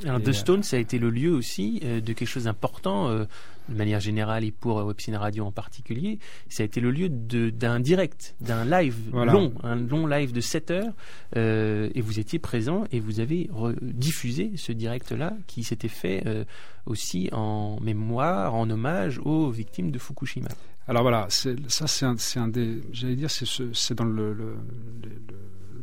[0.04, 3.26] Alors, The euh, Stone, ça a été le lieu aussi euh, de quelque chose d'important
[3.68, 7.80] de manière générale et pour Webcine Radio en particulier, ça a été le lieu d'un
[7.80, 10.92] direct, d'un live long, un long live de 7 heures,
[11.36, 13.50] euh, et vous étiez présent et vous avez
[13.82, 16.44] diffusé ce direct-là qui s'était fait euh,
[16.86, 20.48] aussi en mémoire, en hommage aux victimes de Fukushima.
[20.88, 24.56] Alors voilà, ça c'est un, un, des, j'allais dire, c'est dans le, le,
[25.02, 25.36] le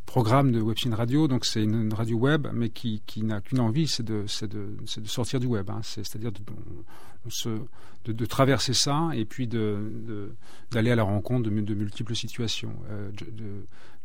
[0.08, 1.28] programme de Webcine Radio.
[1.28, 5.08] Donc c'est une, radio web, mais qui, qui n'a qu'une envie, c'est de, de, de,
[5.08, 5.70] sortir du web.
[5.70, 5.82] Hein.
[5.84, 6.32] C'est-à-dire
[8.06, 12.74] de, traverser ça et puis d'aller à la rencontre de, multiples situations.
[12.90, 13.12] Euh,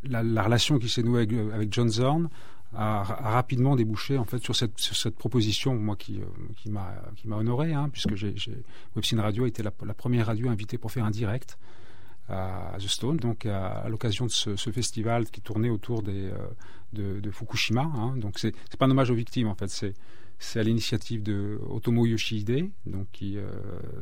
[0.04, 2.28] la, relation qui s'est nouée avec, John Zorn
[2.74, 7.88] a, rapidement débouché en fait sur cette, proposition, moi qui, euh, m'a qui honoré, hein,
[7.92, 8.34] puisque j'ai,
[9.16, 11.58] Radio était la, première radio invitée pour faire un direct
[12.32, 16.30] à, The Stone, donc à, l'occasion de ce, festival qui tournait autour des,
[16.92, 17.82] de, de, Fukushima.
[17.82, 19.94] Hein, donc c'est pas un hommage aux victimes en fait, c'est
[20.42, 23.46] c'est à l'initiative de Otomo Yoshihide, donc qui, euh,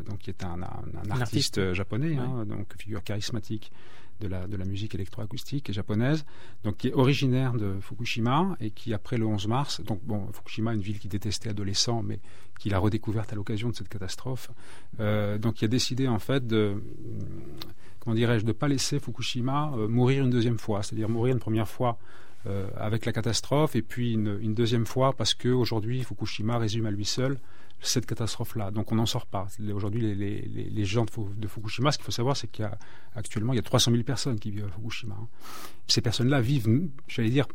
[0.08, 0.62] donc qui est un,
[1.10, 3.70] artiste, japonais, hein, donc figure charismatique
[4.20, 6.24] de la, musique électroacoustique japonaise,
[6.64, 10.74] donc qui est originaire de Fukushima et qui après le 11 mars, donc bon, Fukushima,
[10.74, 12.20] une ville qui détestait adolescent, mais
[12.58, 14.50] qu'il a redécouverte à l'occasion de cette catastrophe,
[15.00, 16.82] euh, donc il a décidé en fait de
[18.00, 21.40] comment dirais-je, de ne pas laisser Fukushima euh, mourir une deuxième fois, c'est-à-dire mourir une
[21.40, 21.98] première fois
[22.46, 27.04] euh, avec la catastrophe, et puis une, deuxième fois parce qu'aujourd'hui, Fukushima résume à lui
[27.04, 27.38] seul
[27.80, 28.70] cette catastrophe-là.
[28.70, 29.46] Donc on n'en sort pas.
[29.72, 33.90] Aujourd'hui, les, gens de, Fukushima, ce qu'il faut savoir, c'est qu'actuellement, il y a 300
[33.92, 35.16] 000 personnes qui vivent à Fukushima.
[35.86, 37.46] Ces personnes-là vivent, j'allais dire,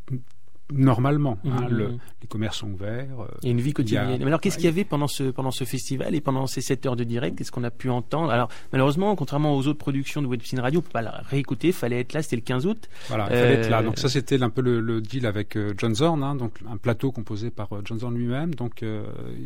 [0.73, 1.37] normalement.
[1.45, 1.99] Hein, mhm.
[2.21, 3.19] les commerces sont ouverts.
[3.19, 4.21] Euh, il y a une vie quotidienne.
[4.23, 6.95] alors, qu'est-ce qu'il y avait pendant ce, pendant ce festival et pendant ces 7 heures
[6.95, 7.37] de direct?
[7.37, 8.31] Qu'est-ce qu'on a pu entendre?
[8.31, 11.67] Alors, malheureusement, contrairement aux autres productions de Webcine Radio, on peut pas la réécouter.
[11.67, 12.89] Il fallait être là, c'était le 15 août.
[13.07, 13.83] Voilà, il fallait être là.
[13.83, 17.11] Donc, ça, c'était un peu le, deal avec euh, John Zorn, hein, donc un plateau
[17.11, 18.83] composé par euh, John Zorn lui-même, donc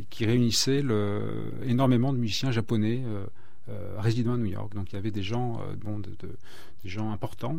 [0.10, 3.02] qui réunissait le, énormément de musiciens japonais.
[3.98, 4.74] résidant à New York.
[4.74, 6.10] Donc il y avait des gens, bon, de,
[6.84, 7.58] des gens importants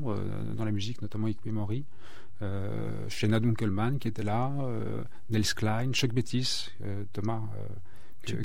[0.56, 2.00] dans la musique, notamment Mori euh,
[3.08, 7.42] Shena Dunkelman qui était là, euh, Nels Klein, Chuck Bettis, euh, Thomas
[8.26, 8.40] Chuck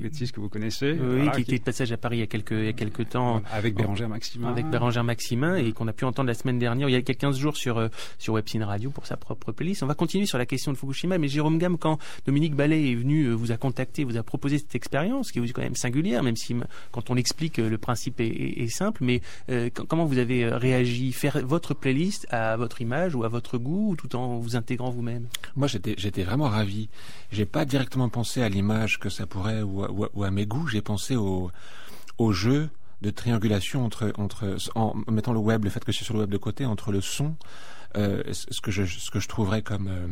[0.00, 0.92] Bettis, que vous connaissez.
[0.92, 3.08] Oui, qui, était de passage à Paris il y a quelques, il y a quelques
[3.08, 3.42] temps.
[3.52, 4.48] Avec Bérangère Maximin.
[4.48, 7.16] Avec Bérangère Maximin et qu'on a pu entendre la semaine dernière, il y a quelques
[7.16, 7.88] 15 jours sur, euh,
[8.18, 9.82] sur Webcine Radio pour sa propre playlist.
[9.82, 12.94] On va continuer sur la question de Fukushima, mais Jérôme Gamme, quand Dominique Ballet est
[12.94, 16.22] venu, euh, vous a contacté, vous a proposé cette expérience, qui est quand même singulière,
[16.22, 16.54] même si
[16.92, 19.22] quand on l'explique, euh, le principe est, est, simple, mais
[19.88, 21.12] comment vous avez réagi?
[21.12, 25.26] Faire votre playlist à votre image ou à votre goût, tout en vous intégrant vous-même?
[25.54, 26.88] Moi, j'étais, j'étais vraiment ravi.
[27.32, 31.16] J'ai pas directement pensé à l'image que ça pourrait ou à, mes goûts, j'ai pensé
[31.16, 31.50] au,
[32.32, 32.70] jeu
[33.02, 36.30] de triangulation entre, entre en mettant le web, le fait que c'est sur le web
[36.30, 37.36] de côté, entre le son,
[37.96, 40.06] euh, ce que je ce que je trouverais comme euh,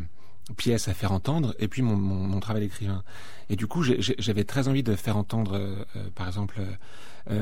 [0.55, 3.03] pièce à faire entendre, et puis mon, mon, travail d'écrivain.
[3.49, 5.83] Et du coup, j'avais très envie de faire entendre, euh,
[6.13, 6.61] par exemple,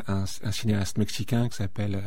[0.07, 2.01] un, cinéaste mexicain qui s'appelle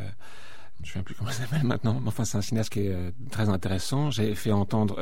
[0.83, 3.13] je ne sais plus comment il s'appelle maintenant, mais enfin c'est un cinéaste qui est
[3.31, 4.11] très intéressant.
[4.11, 4.99] J'ai fait entendre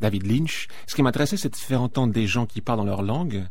[0.00, 0.68] David Lynch.
[0.86, 3.44] Ce qui m'intéressait, c'est de faire entendre des gens qui parlent dans leur langue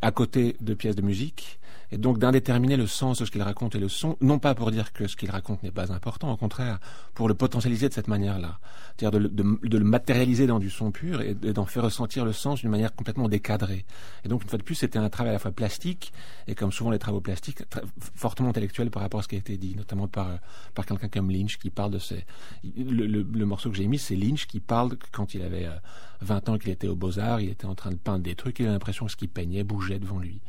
[0.00, 1.60] à côté de pièces de musique
[1.92, 4.70] et donc d'indéterminer le sens de ce qu'il raconte et le son, non pas pour
[4.70, 6.80] dire que ce qu'il raconte n'est pas important, au contraire,
[7.12, 8.58] pour le potentialiser de cette manière-là.
[8.96, 12.70] C'est-à-dire de, le matérialiser dans du son pur et d'en faire ressentir le sens d'une
[12.70, 13.84] manière complètement décadrée.
[14.24, 16.14] Et donc, une fois de plus, c'était un travail à la fois plastique,
[16.46, 17.62] et comme souvent les travaux plastiques,
[18.14, 20.30] fortement intellectuel par rapport à ce qui a été dit, notamment par,
[20.74, 22.24] par quelqu'un comme Lynch, qui parle de ces...
[22.64, 25.68] Le, morceau que j'ai mis, c'est Lynch qui parle quand il avait
[26.22, 28.58] 20 euh, ans qu'il était au Beaux-Arts, il était en train de peindre des trucs,
[28.60, 30.40] il a l'impression que ce qu'il peignait bougeait devant lui.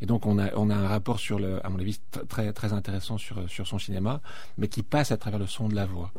[0.00, 2.72] Et donc, on a, on a un rapport sur le, à mon avis, très, très
[2.72, 4.20] intéressant sur, sur son cinéma,
[4.58, 6.12] mais qui passe à travers le son de la voix.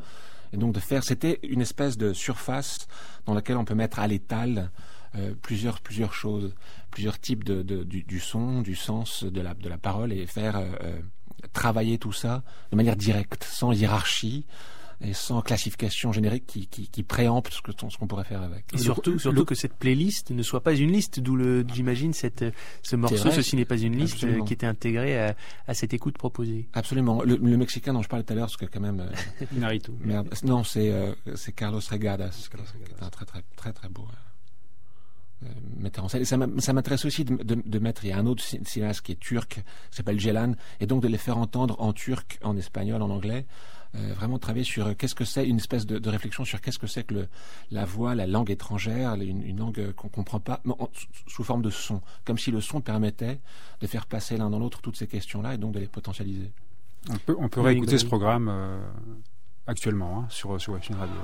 [0.54, 2.88] Et donc de faire, c'était une espèce de surface
[3.26, 4.72] dans laquelle on peut mettre à l'étal
[5.16, 6.54] euh, plusieurs, plusieurs choses,
[6.92, 10.26] plusieurs types de, de du, du, son, du sens de la, de la parole et
[10.26, 11.00] faire euh, euh
[11.54, 12.42] travailler tout ça
[12.72, 14.48] de manière directe, sans hiérarchie,
[15.02, 18.66] et sans classification générique qui, qui, qui préempte ce qu'on ce qu'on pourrait faire avec.
[18.74, 22.46] Et surtout, surtout que cette playlist ne soit pas une liste, d'où le j'imagine cette
[22.82, 25.36] ce morceau, ceci n'est pas une liste euh, qui était intégré à,
[25.68, 26.68] à, cette écoute proposée.
[26.74, 27.22] Absolument.
[27.24, 28.98] Le, le, Mexicain dont je parlais tout à l'heure, parce que quand même.
[29.42, 29.94] Euh, Narito.
[30.00, 30.34] Merde.
[30.44, 33.06] Non, c'est euh, c'est Carlos Regadas, Carlos Regadas.
[33.06, 34.06] un très très très très beau.
[35.44, 36.24] Euh, metteur en scène.
[36.24, 39.12] Et ça m'intéresse aussi de, de, de, mettre, il y a un autre cinéaste qui
[39.12, 43.04] est turc, qui s'appelle Jelan, et donc de les faire entendre en turc, en espagnol,
[43.04, 43.46] en anglais,
[43.96, 46.80] euh, vraiment travailler sur euh, qu'est-ce que c'est, une espèce de, de réflexion sur qu'est-ce
[46.80, 47.28] que c'est que le,
[47.72, 50.74] la voix, la langue étrangère, une, une langue qu'on comprend pas, mais
[51.28, 53.40] sous forme de son, comme si le son permettait
[53.82, 56.52] de faire passer l'un dans l'autre toutes ces questions-là et donc de les potentialiser.
[57.10, 58.80] On peut, on peut réécouter ce programme euh,
[59.66, 61.16] actuellement hein, sur, sur Webstream Radio.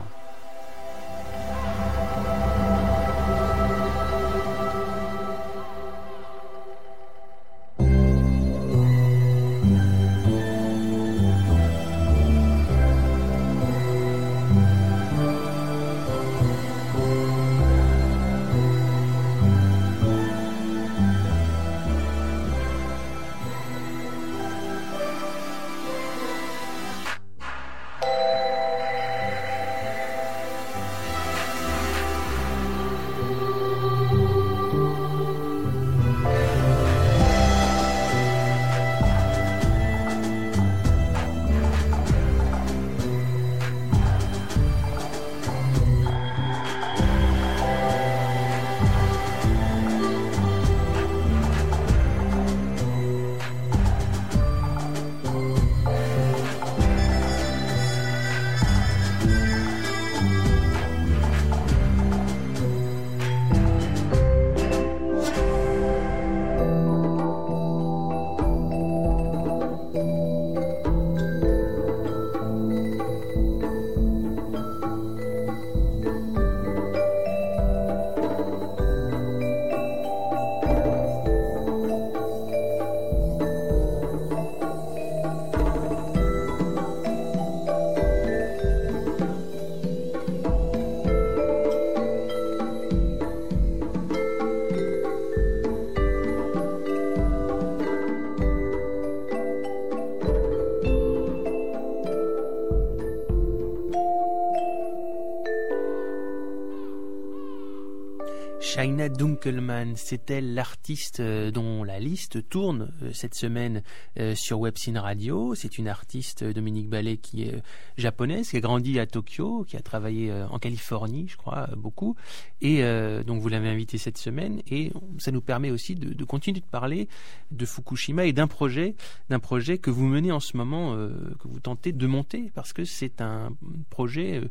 [109.24, 113.82] Dunkelman, c'était l'artiste euh, dont la liste tourne euh, cette semaine
[114.20, 115.56] euh, sur Webcine Radio.
[115.56, 117.64] C'est une artiste, Dominique Ballet, qui est
[117.96, 122.18] japonaise, qui a grandi à Tokyo, qui a travaillé en Californie, je crois, beaucoup.
[122.60, 122.82] Et
[123.26, 124.62] donc vous l'avez invitée cette semaine.
[124.68, 127.08] Et ça nous permet aussi de, de continuer de parler
[127.52, 128.96] de Fukushima et d'un projet,
[129.30, 132.84] d'un projet que vous menez en ce moment, que vous tentez de monter, parce que
[132.84, 133.54] c'est un
[133.90, 134.42] projet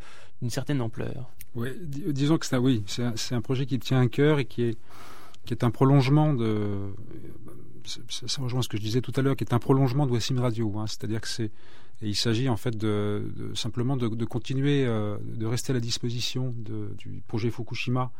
[0.42, 1.30] d'une certaine ampleur.
[1.54, 4.78] Oui, disons que c'est un, projet qui tient à cœur et qui est
[5.44, 6.92] qui est un prolongement de
[7.84, 10.38] ça, rejoint ce que je disais tout à l'heure, qui est un prolongement de Wassim
[10.38, 10.72] Radio.
[10.78, 11.50] Hein, C'est-à-dire que c'est
[12.00, 13.22] il s'agit en fait de,
[13.54, 18.10] simplement de, continuer euh, de rester à la disposition du projet Fukushima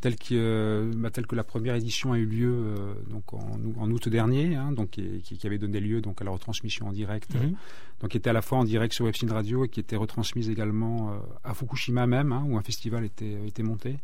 [0.00, 3.58] tel que, euh, bah, tel que la première édition a eu lieu euh, donc en,
[3.78, 6.92] en, août dernier, hein, donc qui, qui, avait donné lieu donc à la retransmission en
[6.92, 7.54] direct, mhm.
[8.00, 10.50] donc qui était à la fois en direct sur Webcine Radio et qui était retransmise
[10.50, 13.96] également euh, à Fukushima même, hein, où un festival était, était monté,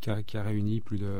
[0.00, 1.12] qui a, qui a réuni plus de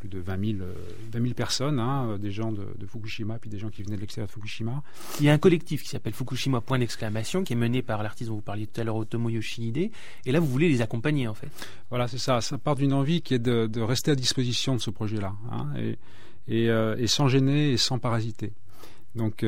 [0.00, 3.68] plus de 20 000, euh, personnes, hein, euh, des gens de, Fukushima, puis des gens
[3.68, 4.82] qui venaient de l'extérieur de Fukushima.
[5.20, 8.30] Il y a un collectif qui s'appelle Fukushima Point d'exclamation, qui est mené par l'artiste
[8.30, 9.90] dont vous parliez tout à l'heure, Otomo Yoshihide,
[10.26, 11.48] et là vous voulez les accompagner en fait.
[11.90, 12.40] Voilà, c'est ça.
[12.40, 15.68] Ça part d'une envie qui est de, rester à disposition de ce projet-là, hein,
[16.48, 18.52] euh, et, sans gêner et sans parasiter.
[19.14, 19.44] Donc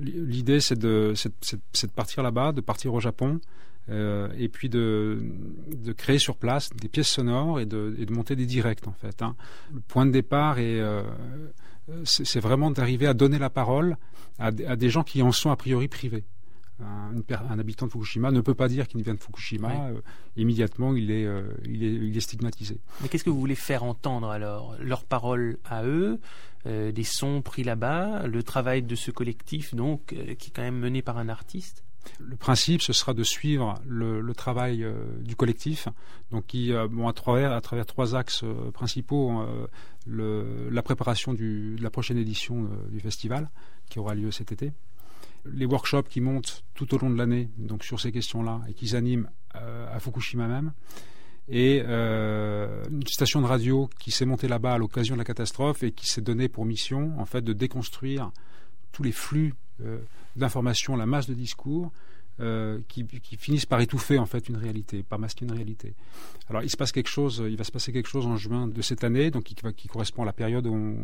[0.00, 3.40] l'idée c'est de, de, partir là-bas, de partir au Japon,
[3.88, 5.22] euh, et puis de,
[5.68, 8.92] de, créer sur place des pièces sonores et de, et de monter des directs en
[8.92, 9.22] fait.
[9.22, 9.36] Hein.
[9.72, 11.02] Le point de départ est euh,
[12.04, 13.96] c'est vraiment d'arriver à donner la parole
[14.40, 16.24] à, à, des gens qui en sont a priori privés.
[16.82, 17.12] Un,
[17.48, 19.70] un, habitant de Fukushima ne peut pas dire qu'il vient de Fukushima.
[19.70, 20.00] Euh,
[20.36, 21.26] immédiatement, il est,
[21.64, 22.80] il, est, il est stigmatisé.
[23.00, 24.74] Mais qu'est-ce que vous voulez faire entendre alors?
[24.80, 26.18] Leurs paroles à eux,
[26.66, 31.02] des sons pris là-bas, le travail de ce collectif donc qui est quand même mené
[31.02, 31.84] par un artiste?
[32.18, 35.88] Le principe, ce sera de suivre le, travail euh, du collectif,
[36.30, 39.44] donc qui, euh, bon, à, travers, trois axes euh, principaux,
[40.06, 43.50] la préparation de la prochaine édition du festival,
[43.88, 44.72] qui aura lieu cet été,
[45.44, 48.88] les workshops qui montent tout au long de l'année, donc sur ces questions-là, et qui
[48.88, 50.72] s'animent à Fukushima même,
[51.48, 55.90] et une station de radio qui s'est montée là-bas à l'occasion de la catastrophe et
[55.90, 58.30] qui s'est donnée pour mission, en fait, de déconstruire
[58.92, 59.54] tous les flux
[60.36, 61.92] d'informations, la masse de discours
[62.38, 63.06] euh, qui,
[63.38, 65.94] finissent par étouffer en fait une réalité, par masquer une réalité.
[66.50, 68.82] Alors il se passe quelque chose, il va se passer quelque chose en juin de
[68.82, 70.98] cette année, donc qui, correspond à la période où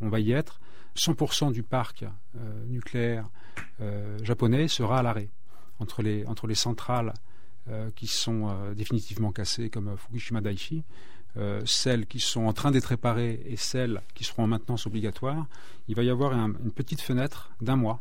[0.00, 0.60] on, va y être.
[0.96, 3.28] 100% du parc euh, nucléaire
[3.80, 5.28] euh, japonais sera à l'arrêt
[5.80, 7.14] entre les entre les centrales
[7.94, 10.82] qui sont définitivement cassées comme Fukushima Daiichi.
[11.64, 15.46] celles qui sont en train d'être réparées et celles qui seront en maintenance obligatoire,
[15.86, 18.00] il va y avoir une petite fenêtre d'un mois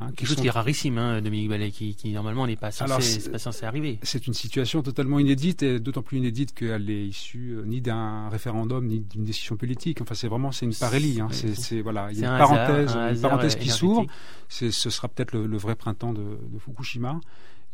[0.00, 3.38] Hein, Quelque chose qui est rarissime, hein, Dominique Ballet, qui, normalement n'est pas censé, pas
[3.38, 3.98] censé arriver.
[4.02, 8.28] C'est une situation totalement inédite et d'autant plus inédite qu'elle est issue euh, ni d'un
[8.30, 10.00] référendum ni d'une décision politique.
[10.00, 11.20] Enfin, c'est vraiment c'est une parélie.
[11.20, 11.28] Hein.
[11.30, 14.06] C'est voilà, il y a une parenthèse, une parenthèse qui s'ouvre.
[14.48, 17.20] Ce sera peut-être le, vrai printemps de, Fukushima.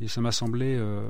[0.00, 1.00] Et ça m'a semblé euh,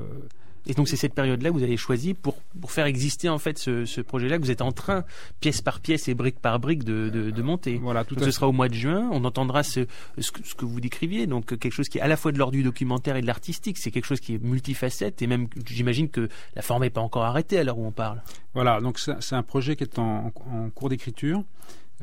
[0.67, 3.57] et donc c'est cette période-là que vous avez choisi pour, pour faire exister en fait
[3.57, 5.05] ce, ce projet-là que vous êtes en train,
[5.39, 7.79] pièce par pièce et brique par brique, de, de, de monter.
[7.81, 9.09] Voilà, tout ce sera au mois de juin.
[9.11, 9.87] On entendra ce,
[10.17, 12.37] ce, que, ce, que, vous décriviez, donc quelque chose qui est à la fois de
[12.37, 13.77] l'ordre du documentaire et de l'artistique.
[13.77, 17.23] C'est quelque chose qui est multifacette et même j'imagine que la forme n'est pas encore
[17.23, 18.21] arrêtée à l'heure où on parle.
[18.53, 21.43] Voilà, donc c'est un projet qui est en, en cours d'écriture.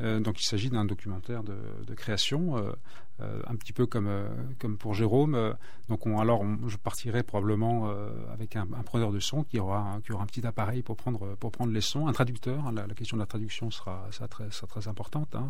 [0.01, 2.71] Euh, donc il s'agit d'un documentaire de, de création euh,
[3.21, 4.09] euh, un petit peu comme,
[4.59, 5.55] comme pour Jérôme.
[5.87, 7.89] Donc on, alors je partirai probablement
[8.33, 11.35] avec un, un, preneur de son qui aura, qui aura un petit appareil pour prendre,
[11.35, 12.71] pour prendre les sons, un traducteur.
[12.73, 15.33] La, question de la traduction sera, sera, très, sera très, importante.
[15.35, 15.49] Hein.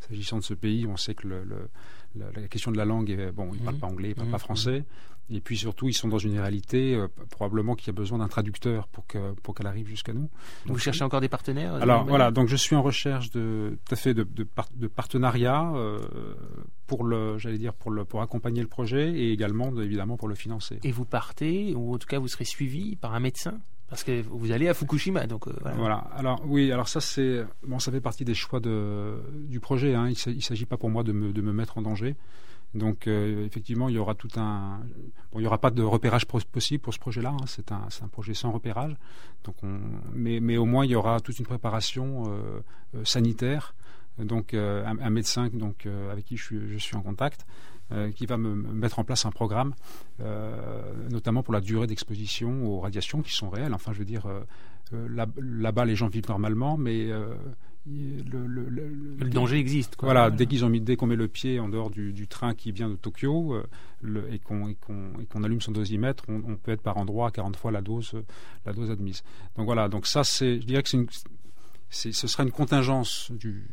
[0.00, 1.68] S'agissant de ce pays, on sait que le, le,
[2.16, 3.80] la, question de la langue, est, bon, ils ne parlent mmh.
[3.80, 4.32] pas anglais, ils ne parlent mmh.
[4.32, 4.84] pas français.
[5.30, 8.28] Et puis surtout, ils sont dans une réalité euh, probablement qu'il y a besoin d'un
[8.28, 10.30] traducteur pour que pour qu'elle arrive jusqu'à nous.
[10.66, 13.96] Vous cherchez encore des partenaires Alors voilà, donc je suis en recherche de tout à
[13.96, 16.00] fait de, de, de partenariats euh,
[16.86, 20.34] pour le, j'allais dire pour le pour accompagner le projet et également évidemment pour le
[20.34, 20.78] financer.
[20.82, 24.22] Et vous partez ou en tout cas vous serez suivi par un médecin parce que
[24.22, 25.96] vous allez à Fukushima, donc euh, voilà.
[26.14, 29.94] Alors oui, alors ça c'est bon, ça fait partie des choix de, du projet.
[29.94, 30.10] Hein.
[30.26, 32.14] Il ne s'agit pas pour moi de me, de me mettre en danger.
[32.74, 34.80] Donc euh, effectivement, il y aura tout un.
[35.34, 37.30] Il n'y aura pas de repérage possible pour ce projet-là.
[37.30, 37.44] Hein.
[37.46, 38.94] C'est un, un, projet sans repérage.
[39.44, 39.80] Donc on...
[40.12, 42.60] mais, mais, au moins, il y aura toute une préparation euh,
[42.94, 43.74] euh sanitaire
[44.18, 47.46] donc un, médecin donc avec qui je suis, je suis en contact.
[48.16, 49.74] qui va me, mettre en place un programme,
[51.08, 53.74] notamment pour la durée d'exposition aux radiations qui sont réelles.
[53.74, 54.26] Enfin, je veux dire,
[54.90, 57.12] là-bas, les gens vivent normalement, mais
[58.30, 59.96] le, le, danger existe.
[60.00, 60.46] Voilà, dès
[60.96, 65.42] qu'on met le pied en dehors du, train qui vient de Tokyo euh, et qu'on
[65.42, 68.14] allume son dosimètre, on, on, peut être par endroit à 40 fois la dose,
[68.66, 69.22] la dose admise.
[69.56, 73.64] Donc voilà, donc ça c'est, je dirais que c'est ce sera une contingence du,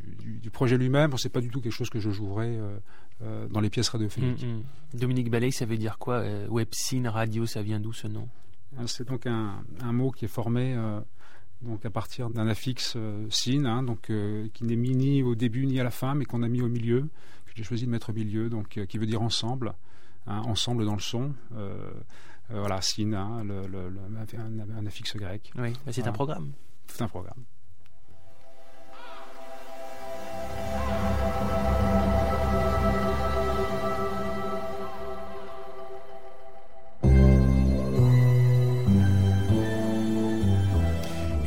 [0.54, 1.18] projet lui-même.
[1.18, 2.78] C'est pas du tout quelque chose que je jouerai euh,
[3.22, 4.44] euh, dans les pièces radiophoniques.
[4.44, 4.64] Mm, mm.
[5.00, 8.30] Dominique Ballet, ça veut dire quoi Web scene, radio, ça vient d'où ce nom?
[8.88, 10.76] C'est donc un, un, mot qui est formé
[11.66, 15.36] donc à partir d'un affixe euh, SIN, hein, donc, euh, qui n'est mis ni au
[15.36, 17.02] début ni à la fin, mais qu'on a mis au milieu,
[17.46, 19.74] que j'ai choisi de mettre au milieu, donc euh, qui veut dire ensemble,
[20.28, 21.34] hein, ensemble dans le son.
[22.50, 25.52] voilà, SIN, hein, un, affixe grec.
[25.58, 26.52] Oui, c'est un programme.
[26.88, 27.44] C'est un programme.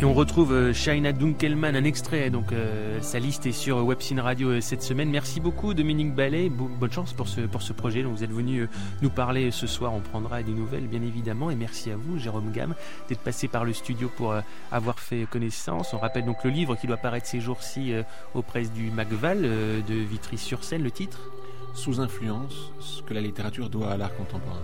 [0.00, 2.30] Et on retrouve euh, Shaina Dunkelman, un extrait.
[2.30, 5.10] Donc euh, sa liste est sur Webcine Radio euh, cette semaine.
[5.10, 6.48] Merci beaucoup Dominique Ballet.
[6.48, 8.68] bonne chance pour ce, pour ce projet dont vous êtes venu
[9.02, 9.92] nous parler ce soir.
[9.92, 11.50] On prendra des nouvelles bien évidemment.
[11.50, 12.76] Et merci à vous Jérôme Gamme
[13.08, 14.36] d'être passé par le studio pour
[14.70, 15.92] avoir fait connaissance.
[15.94, 17.92] On rappelle donc le livre qui doit paraître ces jours-ci
[18.34, 20.84] aux presses du Macval de Vitry-sur-Seine.
[20.84, 21.18] Le titre?
[21.74, 24.60] Sous influence, ce que la littérature doit à l'art contemporain.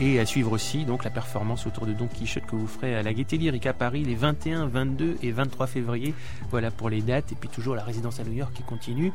[0.00, 3.02] Et à suivre aussi donc la performance autour de Don Quichotte que vous ferez à
[3.02, 6.14] la Gaîté Lyrique à Paris les 21, 22 et 23 février.
[6.50, 7.32] Voilà pour les dates.
[7.32, 9.12] Et puis toujours la résidence à New York qui continue.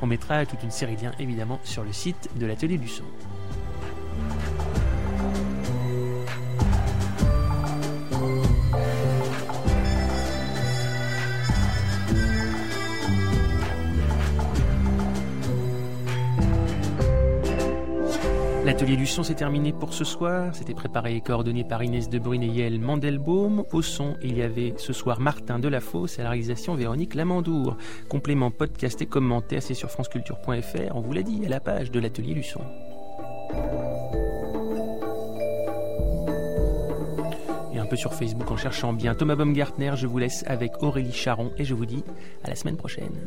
[0.00, 3.04] On mettra toute une série de liens évidemment sur le site de l'atelier du son.
[18.78, 20.54] L'atelier du son s'est terminé pour ce soir.
[20.54, 23.64] C'était préparé et coordonné par Inès de Brune et Mandelbaum.
[23.72, 27.76] Au son, il y avait ce soir Martin Delafosse à la réalisation Véronique Lamandour.
[28.08, 30.94] Complément, podcast et commentaires, c'est sur franceculture.fr.
[30.94, 32.60] On vous l'a dit, à la page de l'atelier du son.
[37.74, 39.94] Et un peu sur Facebook en cherchant bien Thomas Baumgartner.
[39.96, 42.04] Je vous laisse avec Aurélie Charon et je vous dis
[42.44, 43.26] à la semaine prochaine.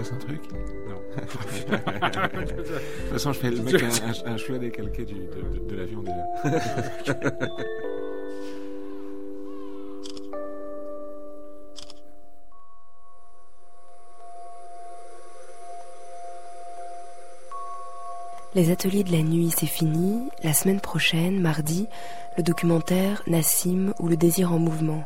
[0.00, 0.40] Un truc
[0.88, 1.00] Non.
[1.16, 6.02] de toute façon, je fais le mec un, un, choix décalqué du, de, de, l'avion
[6.02, 6.24] déjà.
[18.54, 20.28] Les ateliers de la nuit, c'est fini.
[20.44, 21.88] La semaine prochaine, mardi,
[22.36, 25.04] le documentaire Nassim ou le désir en mouvement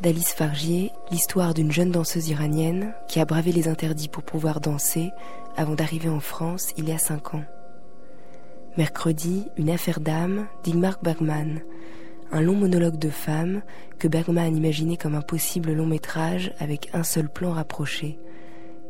[0.00, 5.10] d'Alice Fargier, l'histoire d'une jeune danseuse iranienne qui a bravé les interdits pour pouvoir danser
[5.56, 7.44] avant d'arriver en France il y a cinq ans.
[8.78, 11.60] Mercredi, une affaire d'âme d'Igmar Bergman,
[12.32, 13.62] un long monologue de femme
[13.98, 18.18] que Bergman imaginait comme un possible long métrage avec un seul plan rapproché.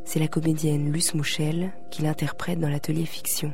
[0.04, 3.52] C'est la comédienne Luce Mouchel qui l'interprète dans l'atelier fiction.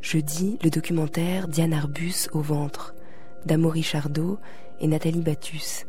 [0.00, 2.94] Jeudi, le documentaire Diane Arbus au ventre,
[3.46, 4.38] d'Amaury Chardot
[4.80, 5.86] et Nathalie Battus.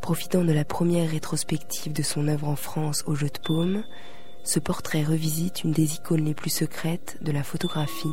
[0.00, 3.82] Profitant de la première rétrospective de son œuvre en France au Jeu de Paume,
[4.44, 8.12] ce portrait revisite une des icônes les plus secrètes de la photographie.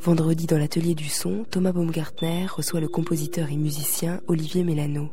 [0.00, 5.10] Vendredi dans l'atelier du son, Thomas Baumgartner reçoit le compositeur et musicien Olivier Mélano.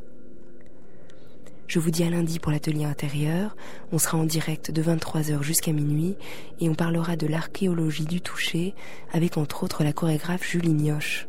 [1.67, 3.55] Je vous dis à lundi pour l'atelier intérieur.
[3.91, 6.15] On sera en direct de 23h jusqu'à minuit
[6.59, 8.75] et on parlera de l'archéologie du toucher
[9.11, 11.27] avec entre autres la chorégraphe Julie Nioche.